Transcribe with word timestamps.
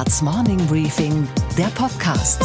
Handelsblatts 0.00 0.22
Morning 0.22 0.66
Briefing, 0.66 1.28
der 1.58 1.66
Podcast. 1.66 2.42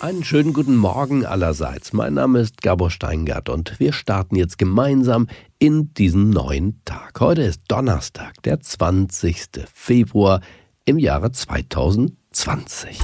Einen 0.00 0.22
schönen 0.22 0.52
guten 0.52 0.76
Morgen 0.76 1.24
allerseits. 1.24 1.94
Mein 1.94 2.12
Name 2.12 2.40
ist 2.40 2.60
Gabor 2.60 2.90
Steingart 2.90 3.48
und 3.48 3.80
wir 3.80 3.94
starten 3.94 4.36
jetzt 4.36 4.58
gemeinsam 4.58 5.28
in 5.58 5.94
diesen 5.94 6.28
neuen 6.28 6.82
Tag. 6.84 7.18
Heute 7.20 7.40
ist 7.42 7.62
Donnerstag, 7.68 8.42
der 8.42 8.60
20. 8.60 9.66
Februar 9.72 10.42
im 10.84 10.98
Jahre 10.98 11.32
2020. 11.32 13.00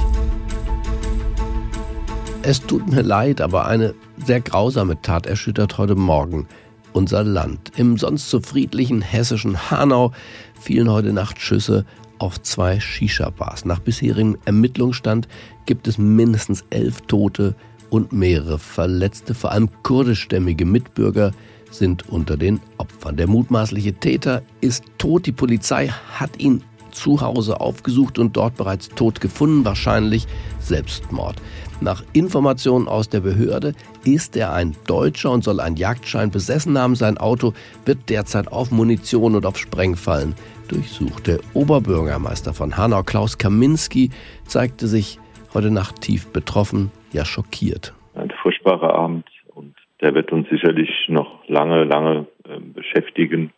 Es 2.42 2.60
tut 2.60 2.86
mir 2.90 3.02
leid, 3.02 3.40
aber 3.40 3.64
eine 3.64 3.94
sehr 4.22 4.42
grausame 4.42 5.00
Tat 5.00 5.24
erschüttert 5.26 5.78
heute 5.78 5.94
Morgen 5.94 6.48
unser 6.92 7.24
Land. 7.24 7.72
Im 7.76 7.98
sonst 7.98 8.30
so 8.30 8.40
friedlichen 8.40 9.02
hessischen 9.02 9.70
Hanau 9.70 10.12
fielen 10.60 10.90
heute 10.90 11.12
Nacht 11.12 11.40
Schüsse 11.40 11.84
auf 12.18 12.40
zwei 12.42 12.78
Shisha-Bars. 12.78 13.64
Nach 13.64 13.80
bisherigem 13.80 14.38
Ermittlungsstand 14.44 15.28
gibt 15.66 15.88
es 15.88 15.98
mindestens 15.98 16.64
elf 16.70 17.00
Tote 17.02 17.54
und 17.90 18.12
mehrere 18.12 18.58
Verletzte. 18.58 19.34
Vor 19.34 19.52
allem 19.52 19.68
kurdischstämmige 19.82 20.64
Mitbürger 20.64 21.32
sind 21.70 22.08
unter 22.08 22.36
den 22.36 22.60
Opfern. 22.78 23.16
Der 23.16 23.26
mutmaßliche 23.26 23.94
Täter 23.94 24.42
ist 24.60 24.84
tot. 24.98 25.26
Die 25.26 25.32
Polizei 25.32 25.88
hat 25.88 26.38
ihn 26.38 26.62
zu 26.92 27.20
Hause 27.20 27.60
aufgesucht 27.60 28.18
und 28.18 28.36
dort 28.36 28.56
bereits 28.56 28.88
tot 28.90 29.20
gefunden, 29.20 29.64
wahrscheinlich 29.64 30.26
Selbstmord. 30.58 31.36
Nach 31.80 32.04
Informationen 32.12 32.86
aus 32.86 33.08
der 33.08 33.20
Behörde 33.20 33.74
ist 34.04 34.36
er 34.36 34.52
ein 34.52 34.76
Deutscher 34.86 35.32
und 35.32 35.42
soll 35.42 35.58
einen 35.58 35.76
Jagdschein 35.76 36.30
besessen 36.30 36.78
haben. 36.78 36.94
Sein 36.94 37.18
Auto 37.18 37.54
wird 37.84 38.08
derzeit 38.08 38.52
auf 38.52 38.70
Munition 38.70 39.34
und 39.34 39.44
auf 39.46 39.58
Sprengfallen 39.58 40.34
durchsucht. 40.68 41.26
Der 41.26 41.40
Oberbürgermeister 41.54 42.54
von 42.54 42.76
Hanau, 42.76 43.02
Klaus 43.02 43.36
Kaminski, 43.36 44.10
zeigte 44.44 44.86
sich 44.86 45.18
heute 45.54 45.70
Nacht 45.70 46.00
tief 46.00 46.32
betroffen, 46.32 46.92
ja 47.12 47.24
schockiert. 47.24 47.94
Ein 48.14 48.32
furchtbarer 48.42 48.94
Abend 48.94 49.26
und 49.54 49.74
der 50.00 50.14
wird 50.14 50.32
uns 50.32 50.48
sicherlich 50.50 50.90
noch 51.08 51.46
lange, 51.48 51.84
lange 51.84 52.26
äh, 52.44 52.60
beschäftigen 52.60 53.52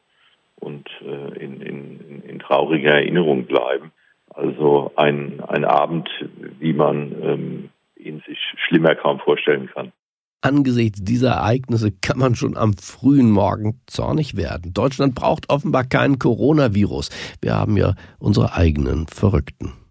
und 0.64 0.88
äh, 1.02 1.38
in, 1.38 1.60
in, 1.60 2.22
in 2.22 2.38
trauriger 2.38 2.94
Erinnerung 2.94 3.44
bleiben. 3.44 3.92
Also 4.30 4.90
ein, 4.96 5.40
ein 5.46 5.64
Abend, 5.64 6.08
wie 6.58 6.72
man 6.72 7.14
ähm, 7.22 7.70
ihn 7.96 8.22
sich 8.26 8.38
schlimmer 8.66 8.94
kaum 8.94 9.20
vorstellen 9.20 9.70
kann. 9.72 9.92
Angesichts 10.40 11.02
dieser 11.02 11.30
Ereignisse 11.30 11.90
kann 11.90 12.18
man 12.18 12.34
schon 12.34 12.56
am 12.56 12.74
frühen 12.74 13.30
Morgen 13.30 13.80
zornig 13.86 14.36
werden. 14.36 14.74
Deutschland 14.74 15.14
braucht 15.14 15.48
offenbar 15.48 15.84
keinen 15.84 16.18
Coronavirus. 16.18 17.08
Wir 17.40 17.54
haben 17.54 17.78
ja 17.78 17.94
unsere 18.18 18.54
eigenen 18.54 19.06
Verrückten. 19.06 19.83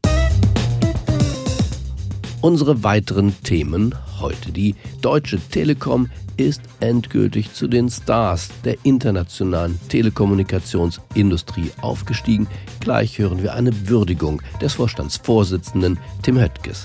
Unsere 2.44 2.84
weiteren 2.84 3.42
Themen 3.44 3.96
heute. 4.20 4.52
Die 4.52 4.76
Deutsche 5.02 5.40
Telekom 5.40 6.10
ist 6.36 6.60
endgültig 6.82 7.54
zu 7.54 7.70
den 7.70 7.90
Stars 7.90 8.50
der 8.66 8.76
internationalen 8.84 9.80
Telekommunikationsindustrie 9.88 11.72
aufgestiegen. 11.80 12.48
Gleich 12.82 13.18
hören 13.18 13.42
wir 13.42 13.54
eine 13.54 13.88
Würdigung 13.88 14.42
des 14.62 14.74
Vorstandsvorsitzenden 14.74 15.98
Tim 16.22 16.38
Höttges. 16.38 16.84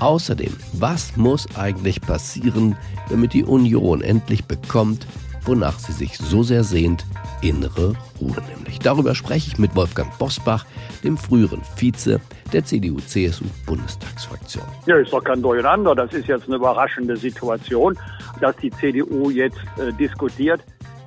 Außerdem, 0.00 0.52
was 0.74 1.16
muss 1.16 1.46
eigentlich 1.56 2.02
passieren, 2.02 2.76
damit 3.08 3.32
die 3.32 3.44
Union 3.44 4.02
endlich 4.02 4.44
bekommt, 4.44 5.06
wonach 5.46 5.78
sie 5.78 5.92
sich 5.92 6.18
so 6.18 6.42
sehr 6.42 6.62
sehnt, 6.62 7.06
innere 7.42 7.94
Ruhe 8.20 8.36
nämlich. 8.54 8.78
Darüber 8.78 9.14
spreche 9.14 9.50
ich 9.52 9.58
mit 9.58 9.74
Wolfgang 9.76 10.16
Bosbach, 10.18 10.64
dem 11.04 11.16
früheren 11.16 11.62
Vize 11.76 12.20
der 12.52 12.64
CDU-CSU-Bundestagsfraktion. 12.64 14.64
Ja, 14.86 14.96
ist 14.96 15.12
doch 15.12 15.22
kein 15.22 15.42
Durcheinander. 15.42 15.94
Das 15.94 16.12
ist 16.12 16.26
jetzt 16.26 16.46
eine 16.46 16.56
überraschende 16.56 17.16
Situation, 17.16 17.96
dass 18.40 18.56
die 18.56 18.70
CDU 18.70 19.30
jetzt 19.30 19.58
äh, 19.78 19.92
diskutiert 19.92 20.60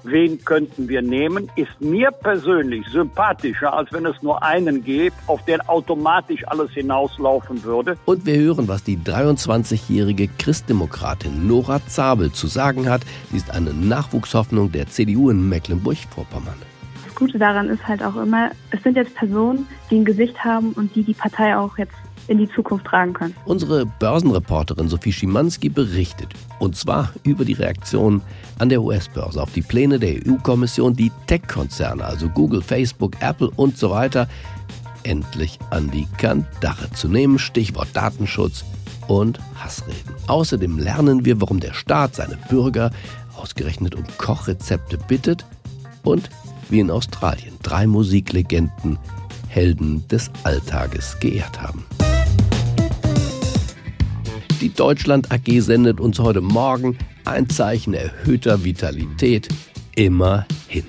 wen 0.04 0.44
könnten 0.44 0.88
wir 0.88 1.02
nehmen, 1.02 1.50
ist 1.56 1.80
mir 1.80 2.12
persönlich 2.12 2.86
sympathischer, 2.88 3.74
als 3.74 3.92
wenn 3.92 4.06
es 4.06 4.22
nur 4.22 4.42
einen 4.44 4.84
gibt, 4.84 5.16
auf 5.28 5.44
den 5.46 5.62
automatisch 5.62 6.48
alles 6.48 6.72
hinauslaufen 6.72 7.64
würde. 7.64 7.98
Und 8.06 8.26
wir 8.26 8.38
hören, 8.38 8.68
was 8.68 8.84
die 8.84 8.98
23-jährige 8.98 10.30
Christdemokratin 10.38 11.48
Nora 11.48 11.80
Zabel 11.88 12.32
zu 12.32 12.48
sagen 12.48 12.90
hat. 12.90 13.02
Sie 13.32 13.38
ist 13.38 13.52
eine 13.52 13.74
Nachwuchshoffnung 13.74 14.72
der 14.72 14.88
CDU 14.88 15.30
in 15.30 15.50
Mecklenburg-Vorpommern. 15.50 16.56
Das 17.06 17.16
Gute 17.16 17.38
daran 17.38 17.70
ist 17.70 17.88
halt 17.88 18.04
auch 18.04 18.16
immer, 18.16 18.52
es 18.72 18.82
sind 18.82 18.96
jetzt 18.96 19.14
Personen, 19.16 19.68
die 19.90 19.98
ein 19.98 20.06
Gesicht 20.06 20.44
haben 20.44 20.74
und 20.74 20.96
die 20.96 21.04
die 21.04 21.14
Partei 21.14 21.56
auch 21.56 21.78
jetzt 21.78 21.94
in 22.28 22.38
die 22.38 22.50
Zukunft 22.50 22.86
tragen 22.86 23.14
können. 23.14 23.36
Unsere 23.46 23.86
Börsenreporterin 23.86 24.90
Sophie 24.90 25.12
Schimanski 25.12 25.70
berichtet, 25.70 26.30
und 26.60 26.76
zwar 26.76 27.12
über 27.24 27.46
die 27.46 27.54
Reaktion 27.54 28.22
an 28.60 28.70
der 28.70 28.82
US-Börse 28.82 29.42
auf 29.42 29.52
die 29.54 29.62
Pläne 29.62 30.00
der 30.00 30.16
EU-Kommission, 30.26 30.96
die 30.96 31.12
Tech-Konzerne, 31.28 32.04
also 32.04 32.30
Google, 32.30 32.62
Facebook, 32.62 33.22
Apple 33.22 33.52
und 33.56 33.78
so 33.78 33.90
weiter, 33.90 34.28
endlich 35.04 35.60
an 35.70 35.92
die 35.92 36.08
Kandare 36.18 36.90
zu 36.92 37.08
nehmen. 37.08 37.40
Stichwort 37.40 37.90
Datenschutz 37.94 38.64
und 39.08 39.40
Hassreden. 39.56 40.16
Außerdem 40.28 40.80
lernen 40.80 41.26
wir, 41.26 41.42
warum 41.42 41.60
der 41.60 41.74
Staat 41.74 42.16
seine 42.16 42.38
Bürger 42.50 42.92
ausgerechnet 43.36 43.96
um 43.96 44.04
Kochrezepte 44.18 44.98
bittet 44.98 45.46
und 46.04 46.30
wie 46.70 46.80
in 46.80 46.90
Australien 46.90 47.56
drei 47.62 47.88
Musiklegenden 47.88 48.98
Helden 49.50 50.08
des 50.08 50.32
Alltages 50.44 51.20
geehrt 51.20 51.62
haben. 51.62 51.86
Die 54.64 54.74
Deutschland 54.74 55.30
AG 55.30 55.60
sendet 55.60 56.00
uns 56.00 56.20
heute 56.20 56.40
Morgen 56.40 56.98
ein 57.26 57.50
Zeichen 57.50 57.94
erhöhter 57.94 58.64
Vitalität. 58.64 59.50
Immerhin. 59.94 60.86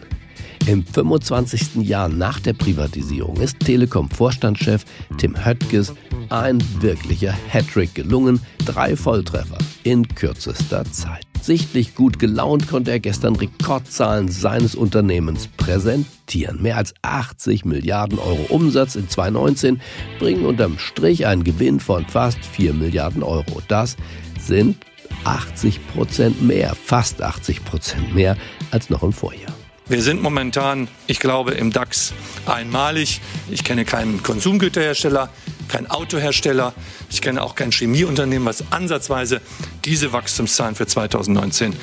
Im 0.68 0.86
25. 0.86 1.82
Jahr 1.82 2.08
nach 2.08 2.38
der 2.38 2.52
Privatisierung 2.52 3.36
ist 3.38 3.58
Telekom-Vorstandschef 3.58 4.84
Tim 5.18 5.44
Höttges 5.44 5.92
ein 6.28 6.62
wirklicher 6.78 7.34
Hattrick 7.48 7.96
gelungen. 7.96 8.40
Drei 8.64 8.94
Volltreffer 8.94 9.58
in 9.82 10.06
kürzester 10.06 10.84
Zeit. 10.84 11.33
Sichtlich 11.44 11.94
gut 11.94 12.18
gelaunt 12.18 12.68
konnte 12.68 12.90
er 12.90 13.00
gestern 13.00 13.36
Rekordzahlen 13.36 14.28
seines 14.28 14.74
Unternehmens 14.74 15.46
präsentieren. 15.58 16.62
Mehr 16.62 16.78
als 16.78 16.94
80 17.02 17.66
Milliarden 17.66 18.18
Euro 18.18 18.46
Umsatz 18.48 18.94
in 18.94 19.10
2019 19.10 19.78
bringen 20.18 20.46
unterm 20.46 20.78
Strich 20.78 21.26
einen 21.26 21.44
Gewinn 21.44 21.80
von 21.80 22.06
fast 22.06 22.38
4 22.46 22.72
Milliarden 22.72 23.22
Euro. 23.22 23.60
Das 23.68 23.98
sind 24.40 24.78
80 25.24 25.86
Prozent 25.88 26.40
mehr, 26.40 26.74
fast 26.74 27.20
80 27.20 27.62
Prozent 27.66 28.14
mehr 28.14 28.38
als 28.70 28.88
noch 28.88 29.02
im 29.02 29.12
Vorjahr. 29.12 29.52
Wir 29.86 30.00
sind 30.00 30.22
momentan, 30.22 30.88
ich 31.08 31.20
glaube, 31.20 31.50
im 31.50 31.70
DAX 31.70 32.14
einmalig. 32.46 33.20
Ich 33.50 33.64
kenne 33.64 33.84
keinen 33.84 34.22
Konsumgüterhersteller, 34.22 35.28
keinen 35.74 35.90
Autohersteller. 35.90 36.72
Ich 37.10 37.20
kenne 37.20 37.42
auch 37.42 37.56
kein 37.56 37.72
Chemieunternehmen, 37.72 38.46
was 38.46 38.62
ansatzweise 38.70 39.40
diese 39.84 40.12
Wachstumszahlen 40.12 40.76
für 40.76 40.86
2019 40.86 41.74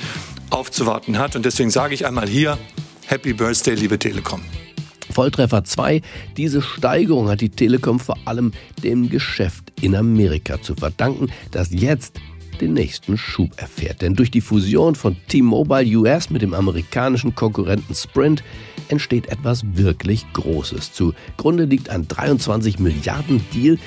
aufzuwarten 0.50 1.18
hat. 1.18 1.36
Und 1.36 1.44
deswegen 1.44 1.72
sage 1.72 1.94
ich 1.94 2.06
einmal 2.06 2.26
hier, 2.26 2.58
Happy 3.08 3.34
Birthday, 3.34 3.76
liebe 3.76 4.00
Telekom. 4.00 4.44
Volltreffer 5.12 5.66
2. 5.66 6.02
Diese 6.38 6.62
Steigerung 6.62 7.28
hat 7.28 7.42
die 7.42 7.50
Telekom 7.50 8.00
vor 8.00 8.18
allem 8.24 8.54
dem 8.82 9.10
Geschäft 9.10 9.74
in 9.82 9.94
Amerika 9.94 10.62
zu 10.62 10.74
verdanken, 10.74 11.28
das 11.52 11.72
jetzt 11.72 12.22
den 12.62 12.74
nächsten 12.74 13.18
Schub 13.18 13.60
erfährt. 13.60 14.02
Denn 14.02 14.16
durch 14.16 14.32
die 14.32 14.42
Fusion 14.42 14.96
von 14.96 15.18
T-Mobile 15.28 15.98
US 15.98 16.30
mit 16.30 16.42
dem 16.42 16.54
amerikanischen 16.54 17.36
Konkurrenten 17.36 17.96
Sprint 17.96 18.44
entsteht 18.88 19.28
etwas 19.28 19.64
wirklich 19.74 20.26
Großes. 20.34 20.94
Zugrunde 20.94 21.66
liegt 21.66 21.90
ein 21.90 22.08
23 22.08 22.80
Milliarden 22.80 23.44
Deal, 23.54 23.78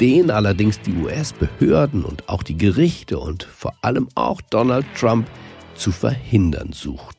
den 0.00 0.30
allerdings 0.30 0.80
die 0.80 0.94
US-Behörden 0.94 2.04
und 2.04 2.28
auch 2.28 2.42
die 2.42 2.56
Gerichte 2.56 3.18
und 3.18 3.44
vor 3.44 3.74
allem 3.82 4.08
auch 4.14 4.40
Donald 4.40 4.86
Trump 4.98 5.28
zu 5.74 5.92
verhindern 5.92 6.72
sucht. 6.72 7.16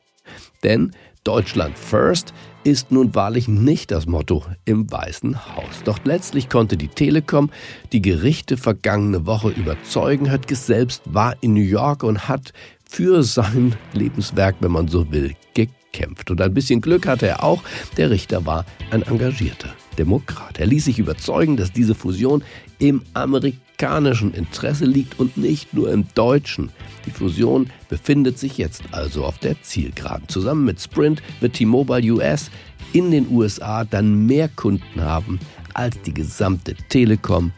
Denn 0.62 0.92
Deutschland 1.22 1.78
First 1.78 2.34
ist 2.64 2.90
nun 2.90 3.14
wahrlich 3.14 3.46
nicht 3.46 3.90
das 3.90 4.06
Motto 4.06 4.42
im 4.64 4.90
Weißen 4.90 5.54
Haus. 5.54 5.82
Doch 5.84 5.98
letztlich 6.04 6.48
konnte 6.48 6.76
die 6.76 6.88
Telekom 6.88 7.50
die 7.92 8.02
Gerichte 8.02 8.56
vergangene 8.56 9.26
Woche 9.26 9.50
überzeugen. 9.50 10.30
Höttges 10.30 10.66
selbst 10.66 11.02
war 11.04 11.36
in 11.42 11.54
New 11.54 11.60
York 11.60 12.02
und 12.02 12.28
hat 12.28 12.52
für 12.88 13.22
sein 13.22 13.76
Lebenswerk, 13.92 14.56
wenn 14.60 14.72
man 14.72 14.88
so 14.88 15.12
will, 15.12 15.34
gekämpft. 15.54 16.30
Und 16.30 16.40
ein 16.40 16.54
bisschen 16.54 16.80
Glück 16.80 17.06
hatte 17.06 17.26
er 17.26 17.44
auch. 17.44 17.62
Der 17.96 18.10
Richter 18.10 18.44
war 18.46 18.64
ein 18.90 19.02
Engagierter. 19.02 19.74
Demokrat. 19.94 20.58
Er 20.58 20.66
ließ 20.66 20.84
sich 20.84 20.98
überzeugen, 20.98 21.56
dass 21.56 21.72
diese 21.72 21.94
Fusion 21.94 22.42
im 22.78 23.02
amerikanischen 23.14 24.34
Interesse 24.34 24.84
liegt 24.84 25.18
und 25.18 25.36
nicht 25.36 25.74
nur 25.74 25.90
im 25.92 26.06
deutschen. 26.14 26.70
Die 27.06 27.10
Fusion 27.10 27.70
befindet 27.88 28.38
sich 28.38 28.58
jetzt 28.58 28.82
also 28.92 29.24
auf 29.24 29.38
der 29.38 29.62
Zielgeraden. 29.62 30.28
Zusammen 30.28 30.64
mit 30.64 30.80
Sprint 30.80 31.22
wird 31.40 31.54
T-Mobile 31.54 32.12
US 32.12 32.50
in 32.92 33.10
den 33.10 33.30
USA 33.30 33.84
dann 33.84 34.26
mehr 34.26 34.48
Kunden 34.48 35.00
haben 35.00 35.40
als 35.74 36.00
die 36.02 36.14
gesamte 36.14 36.74
Telekom 36.88 37.52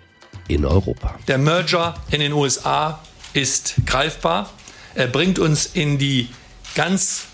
in 0.49 0.65
Europa. 0.65 1.19
Der 1.29 1.39
Merger 1.39 1.95
in 2.11 2.21
den 2.21 2.33
USA 2.33 3.01
ist 3.33 3.75
greifbar. 3.85 4.51
Er 4.95 5.09
bringt 5.09 5.39
uns 5.39 5.67
in 5.67 5.99
die 5.99 6.29
ganz 6.75 7.27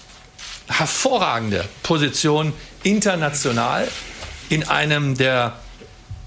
hervorragende 0.69 1.65
Position 1.83 2.53
international 2.83 3.89
in 4.53 4.65
einem 4.65 5.17
der 5.17 5.55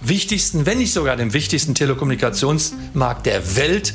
wichtigsten, 0.01 0.65
wenn 0.65 0.79
nicht 0.79 0.91
sogar 0.91 1.15
dem 1.15 1.33
wichtigsten 1.33 1.75
Telekommunikationsmarkt 1.75 3.27
der 3.27 3.55
Welt, 3.55 3.93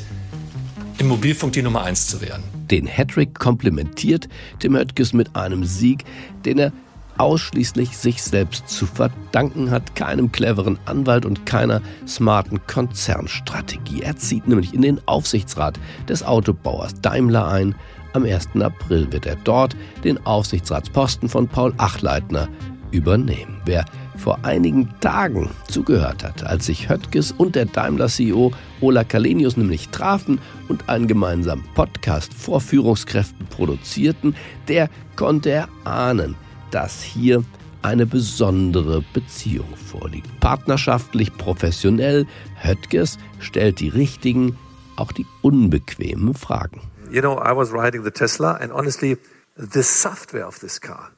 im 0.99 1.09
Mobilfunk 1.09 1.51
die 1.51 1.61
Nummer 1.61 1.83
eins 1.83 2.07
zu 2.07 2.21
werden. 2.21 2.43
Den 2.71 2.87
Hattrick 2.87 3.37
komplementiert 3.37 4.29
Tim 4.59 4.77
Höttges 4.77 5.11
mit 5.11 5.35
einem 5.35 5.65
Sieg, 5.65 6.05
den 6.45 6.59
er 6.59 6.71
ausschließlich 7.17 7.97
sich 7.97 8.23
selbst 8.23 8.69
zu 8.69 8.85
verdanken 8.85 9.69
hat, 9.69 9.97
keinem 9.97 10.31
cleveren 10.31 10.79
Anwalt 10.85 11.25
und 11.25 11.45
keiner 11.45 11.81
smarten 12.07 12.65
Konzernstrategie. 12.67 14.01
Er 14.01 14.15
zieht 14.15 14.47
nämlich 14.47 14.73
in 14.73 14.81
den 14.81 15.05
Aufsichtsrat 15.09 15.77
des 16.07 16.23
Autobauers 16.23 16.93
Daimler 17.01 17.49
ein. 17.49 17.75
Am 18.13 18.23
1. 18.23 18.49
April 18.61 19.11
wird 19.11 19.25
er 19.25 19.35
dort 19.43 19.75
den 20.05 20.25
Aufsichtsratsposten 20.25 21.27
von 21.27 21.49
Paul 21.49 21.73
Achleitner 21.77 22.47
übernehmen. 22.91 23.61
Wer 23.65 23.85
vor 24.21 24.39
einigen 24.43 24.87
Tagen 25.01 25.49
zugehört 25.67 26.23
hat, 26.23 26.45
als 26.45 26.67
sich 26.67 26.89
Höttges 26.89 27.31
und 27.31 27.55
der 27.55 27.65
Daimler-CEO 27.65 28.51
Ola 28.79 29.03
Kalenius 29.03 29.57
nämlich 29.57 29.89
trafen 29.89 30.39
und 30.67 30.87
einen 30.89 31.07
gemeinsamen 31.07 31.65
Podcast 31.73 32.33
vor 32.33 32.61
Führungskräften 32.61 33.47
produzierten, 33.47 34.35
der 34.67 34.89
konnte 35.15 35.49
erahnen, 35.49 36.35
dass 36.69 37.01
hier 37.01 37.43
eine 37.81 38.05
besondere 38.05 39.03
Beziehung 39.13 39.75
vorliegt. 39.75 40.39
Partnerschaftlich, 40.39 41.35
professionell, 41.35 42.27
Höttges 42.61 43.17
stellt 43.39 43.79
die 43.79 43.89
richtigen, 43.89 44.55
auch 44.97 45.11
die 45.11 45.25
unbequemen 45.41 46.35
Fragen. 46.35 46.81
You 47.11 47.21
know, 47.21 47.37
I 47.37 47.55
was 47.55 47.73
riding 47.73 48.03
the 48.03 48.11
Tesla 48.11 48.53
and 48.53 48.71
honestly, 48.71 49.17
the 49.55 49.81
software 49.81 50.47
of 50.47 50.59
this 50.59 50.79
car 50.79 51.09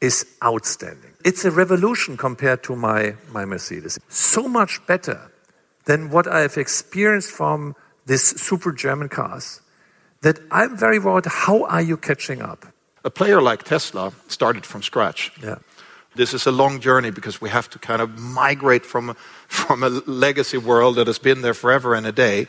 is 0.00 0.26
outstanding. 0.42 1.13
It's 1.24 1.44
a 1.44 1.50
revolution 1.50 2.16
compared 2.16 2.62
to 2.64 2.76
my, 2.76 3.14
my 3.32 3.44
Mercedes. 3.44 3.98
So 4.08 4.46
much 4.46 4.86
better 4.86 5.32
than 5.86 6.10
what 6.10 6.26
I've 6.26 6.56
experienced 6.56 7.30
from 7.30 7.74
these 8.06 8.40
super 8.40 8.72
German 8.72 9.08
cars 9.08 9.62
that 10.20 10.38
I'm 10.50 10.76
very 10.76 10.98
worried 10.98 11.26
how 11.26 11.64
are 11.64 11.82
you 11.82 11.96
catching 11.96 12.42
up? 12.42 12.66
a 13.04 13.10
player 13.10 13.40
like 13.42 13.62
Tesla 13.62 14.12
started 14.28 14.64
from 14.64 14.82
scratch. 14.82 15.30
Yeah. 15.42 15.56
This 16.14 16.32
is 16.32 16.46
a 16.46 16.52
long 16.52 16.80
journey 16.80 17.10
because 17.10 17.40
we 17.40 17.50
have 17.50 17.68
to 17.70 17.78
kind 17.78 18.00
of 18.00 18.18
migrate 18.18 18.86
from, 18.86 19.14
from 19.48 19.82
a 19.82 19.88
legacy 19.88 20.56
world 20.56 20.96
that 20.96 21.06
has 21.06 21.18
been 21.18 21.42
there 21.42 21.54
forever 21.54 21.94
and 21.94 22.06
a 22.06 22.12
day. 22.12 22.46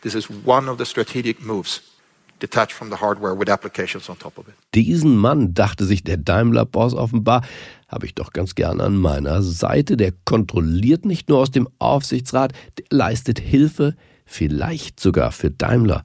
This 0.00 0.14
is 0.14 0.30
one 0.30 0.68
of 0.68 0.78
the 0.78 0.86
strategic 0.86 1.40
moves. 1.40 1.80
Detached 2.42 2.72
from 2.72 2.90
the 2.90 2.96
hardware 2.96 3.38
with 3.38 3.48
applications 3.48 4.10
on 4.10 4.18
top 4.18 4.36
of 4.36 4.48
it. 4.48 4.54
Diesen 4.74 5.16
Mann, 5.16 5.54
dachte 5.54 5.84
sich 5.84 6.02
der 6.02 6.16
Daimler-Boss 6.16 6.92
offenbar, 6.92 7.42
habe 7.86 8.06
ich 8.06 8.14
doch 8.14 8.32
ganz 8.32 8.56
gerne 8.56 8.82
an 8.82 8.96
meiner 8.96 9.42
Seite. 9.42 9.96
Der 9.96 10.12
kontrolliert 10.24 11.04
nicht 11.04 11.28
nur 11.28 11.38
aus 11.38 11.52
dem 11.52 11.68
Aufsichtsrat, 11.78 12.52
der 12.78 12.84
leistet 12.90 13.38
Hilfe, 13.38 13.94
vielleicht 14.26 14.98
sogar 14.98 15.30
für 15.30 15.52
Daimler 15.52 16.04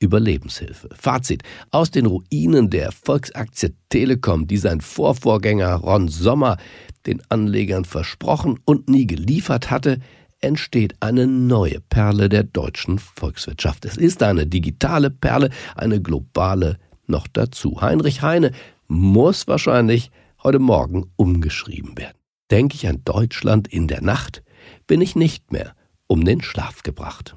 Überlebenshilfe. 0.00 0.90
Fazit. 0.94 1.42
Aus 1.70 1.90
den 1.90 2.06
Ruinen 2.06 2.70
der 2.70 2.92
Volksaktie 2.92 3.74
Telekom, 3.88 4.46
die 4.46 4.58
sein 4.58 4.80
Vorvorgänger 4.80 5.74
Ron 5.74 6.08
Sommer 6.08 6.58
den 7.06 7.22
Anlegern 7.30 7.84
versprochen 7.84 8.60
und 8.64 8.88
nie 8.88 9.06
geliefert 9.06 9.70
hatte, 9.70 10.00
entsteht 10.40 10.94
eine 11.00 11.26
neue 11.26 11.80
Perle 11.80 12.28
der 12.28 12.44
deutschen 12.44 12.98
Volkswirtschaft. 12.98 13.84
Es 13.84 13.96
ist 13.96 14.22
eine 14.22 14.46
digitale 14.46 15.10
Perle, 15.10 15.50
eine 15.74 16.00
globale 16.00 16.78
noch 17.06 17.26
dazu. 17.26 17.80
Heinrich 17.80 18.22
Heine 18.22 18.52
muss 18.86 19.48
wahrscheinlich 19.48 20.10
heute 20.42 20.58
Morgen 20.58 21.10
umgeschrieben 21.16 21.96
werden. 21.98 22.16
Denke 22.50 22.76
ich 22.76 22.88
an 22.88 23.02
Deutschland 23.04 23.68
in 23.68 23.88
der 23.88 24.02
Nacht, 24.02 24.42
bin 24.86 25.00
ich 25.00 25.16
nicht 25.16 25.52
mehr 25.52 25.74
um 26.06 26.24
den 26.24 26.42
Schlaf 26.42 26.82
gebracht. 26.82 27.36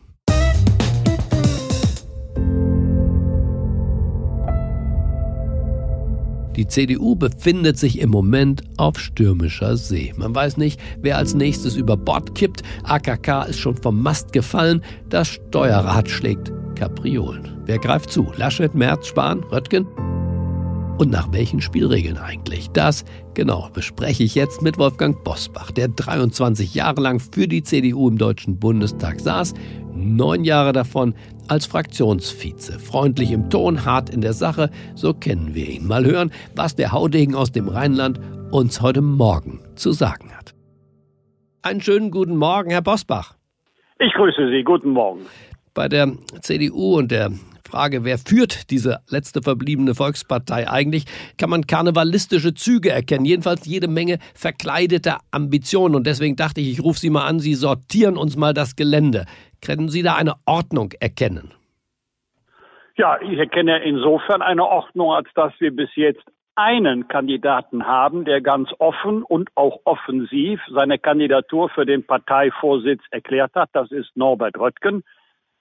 Die 6.61 6.67
CDU 6.67 7.15
befindet 7.15 7.79
sich 7.79 7.97
im 7.97 8.11
Moment 8.11 8.61
auf 8.77 8.99
stürmischer 8.99 9.77
See. 9.77 10.13
Man 10.15 10.35
weiß 10.35 10.57
nicht, 10.57 10.79
wer 11.01 11.17
als 11.17 11.33
nächstes 11.33 11.75
über 11.75 11.97
Bord 11.97 12.35
kippt. 12.35 12.61
AKK 12.83 13.45
ist 13.49 13.57
schon 13.57 13.75
vom 13.75 13.99
Mast 13.99 14.31
gefallen. 14.31 14.83
Das 15.09 15.27
Steuerrad 15.27 16.07
schlägt 16.07 16.51
Kapriolen. 16.75 17.57
Wer 17.65 17.79
greift 17.79 18.11
zu? 18.11 18.31
Laschet, 18.37 18.75
Merz, 18.75 19.07
Spahn, 19.07 19.43
Röttgen? 19.45 19.87
Und 20.97 21.09
nach 21.09 21.31
welchen 21.31 21.61
Spielregeln 21.61 22.17
eigentlich? 22.17 22.69
Das 22.71 23.05
genau 23.33 23.69
bespreche 23.73 24.23
ich 24.23 24.35
jetzt 24.35 24.61
mit 24.61 24.77
Wolfgang 24.77 25.23
Bosbach, 25.23 25.71
der 25.71 25.87
23 25.87 26.75
Jahre 26.75 27.01
lang 27.01 27.19
für 27.19 27.47
die 27.47 27.63
CDU 27.63 28.07
im 28.07 28.17
Deutschen 28.17 28.59
Bundestag 28.59 29.19
saß, 29.19 29.53
neun 29.93 30.43
Jahre 30.43 30.73
davon 30.73 31.15
als 31.47 31.65
Fraktionsvize. 31.65 32.79
Freundlich 32.79 33.31
im 33.31 33.49
Ton, 33.49 33.83
hart 33.85 34.09
in 34.09 34.21
der 34.21 34.33
Sache, 34.33 34.69
so 34.95 35.13
kennen 35.13 35.55
wir 35.55 35.67
ihn. 35.67 35.87
Mal 35.87 36.05
hören, 36.05 36.31
was 36.55 36.75
der 36.75 36.91
Haudegen 36.91 37.35
aus 37.35 37.51
dem 37.51 37.67
Rheinland 37.67 38.19
uns 38.51 38.81
heute 38.81 39.01
Morgen 39.01 39.59
zu 39.75 39.91
sagen 39.91 40.31
hat. 40.35 40.53
Einen 41.63 41.81
schönen 41.81 42.11
guten 42.11 42.37
Morgen, 42.37 42.69
Herr 42.69 42.81
Bosbach. 42.81 43.35
Ich 43.99 44.13
grüße 44.13 44.49
Sie, 44.49 44.63
guten 44.63 44.89
Morgen. 44.89 45.21
Bei 45.73 45.87
der 45.87 46.11
CDU 46.41 46.97
und 46.97 47.11
der 47.11 47.31
Frage, 47.71 48.03
wer 48.03 48.17
führt 48.17 48.69
diese 48.69 48.99
letzte 49.09 49.41
verbliebene 49.41 49.95
Volkspartei 49.95 50.69
eigentlich, 50.69 51.05
kann 51.37 51.49
man 51.49 51.65
karnevalistische 51.65 52.53
Züge 52.53 52.91
erkennen. 52.91 53.25
Jedenfalls 53.25 53.65
jede 53.65 53.87
Menge 53.87 54.19
verkleideter 54.35 55.19
Ambitionen. 55.31 55.95
Und 55.95 56.05
deswegen 56.05 56.35
dachte 56.35 56.61
ich, 56.61 56.71
ich 56.71 56.83
rufe 56.83 56.99
Sie 56.99 57.09
mal 57.09 57.25
an, 57.25 57.39
Sie 57.39 57.55
sortieren 57.55 58.17
uns 58.17 58.35
mal 58.37 58.53
das 58.53 58.75
Gelände. 58.75 59.25
Können 59.65 59.89
Sie 59.89 60.03
da 60.03 60.15
eine 60.15 60.33
Ordnung 60.45 60.91
erkennen? 60.99 61.53
Ja, 62.97 63.19
ich 63.21 63.39
erkenne 63.39 63.83
insofern 63.83 64.41
eine 64.41 64.65
Ordnung, 64.65 65.13
als 65.13 65.29
dass 65.33 65.53
wir 65.59 65.75
bis 65.75 65.89
jetzt 65.95 66.23
einen 66.55 67.07
Kandidaten 67.07 67.87
haben, 67.87 68.25
der 68.25 68.41
ganz 68.41 68.69
offen 68.77 69.23
und 69.23 69.49
auch 69.55 69.79
offensiv 69.85 70.59
seine 70.69 70.99
Kandidatur 70.99 71.69
für 71.69 71.85
den 71.85 72.05
Parteivorsitz 72.05 73.01
erklärt 73.09 73.55
hat. 73.55 73.69
Das 73.73 73.89
ist 73.91 74.15
Norbert 74.15 74.59
Röttgen. 74.59 75.03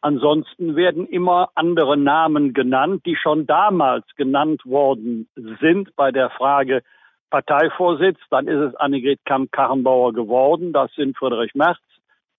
Ansonsten 0.02 0.76
werden 0.76 1.06
immer 1.06 1.50
andere 1.54 1.96
Namen 1.96 2.54
genannt, 2.54 3.04
die 3.04 3.16
schon 3.16 3.46
damals 3.46 4.04
genannt 4.16 4.62
worden 4.64 5.28
sind 5.60 5.94
bei 5.96 6.10
der 6.10 6.30
Frage 6.30 6.82
Parteivorsitz. 7.30 8.18
Dann 8.30 8.48
ist 8.48 8.58
es 8.58 8.74
Annegret 8.76 9.20
Kamm-Karrenbauer 9.24 10.12
geworden. 10.12 10.72
Das 10.72 10.90
sind 10.94 11.16
Friedrich 11.16 11.54
Merz, 11.54 11.78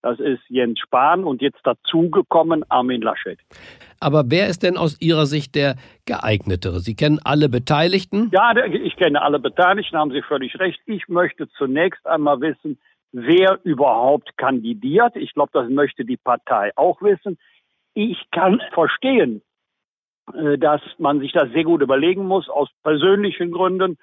das 0.01 0.20
ist 0.20 0.41
Jens 0.50 0.80
Spahn 0.80 1.24
und 1.24 1.41
jetzt 1.41 1.60
dazugekommen 1.63 2.65
Armin 2.70 3.01
Laschet. 3.01 3.38
Aber 4.00 4.24
wer 4.27 4.48
ist 4.48 4.63
denn 4.63 4.77
aus 4.77 5.00
Ihrer 5.00 5.27
Sicht 5.27 5.53
der 5.53 5.75
geeignetere? 6.06 6.80
Sie 6.80 6.96
kennen 6.96 7.20
alle 7.24 7.50
Beteiligten? 7.50 8.32
Ja, 8.34 8.53
ich 8.65 8.96
kenne 8.96 9.22
alle 9.22 9.38
Beteiligten, 9.38 9.98
haben 9.98 10.12
Sie 10.12 10.24
völlig 10.24 10.60
recht. 10.60 10.80
Ich 10.88 11.08
möchte 11.08 11.48
zunächst 11.50 12.06
einmal 12.08 12.41
wissen, 12.41 12.80
wer 13.12 13.60
überhaupt 13.63 14.38
kandidiert. 14.38 15.15
Ich 15.15 15.34
glaube, 15.34 15.51
das 15.53 15.70
möchte 15.70 16.06
die 16.06 16.18
Partei 16.18 16.72
auch 16.75 17.01
wissen. 17.01 17.38
Ich 17.94 18.30
kann 18.32 18.62
verstehen, 18.74 19.41
äh, 20.34 20.58
dass 20.58 20.82
man 20.98 21.20
sich 21.20 21.32
das 21.34 21.50
sehr 21.51 21.63
gut 21.63 21.82
überlegen 21.82 22.25
muss, 22.25 22.50
aus 22.50 22.70
persönlichen 22.84 23.51
Gründen. 23.51 23.98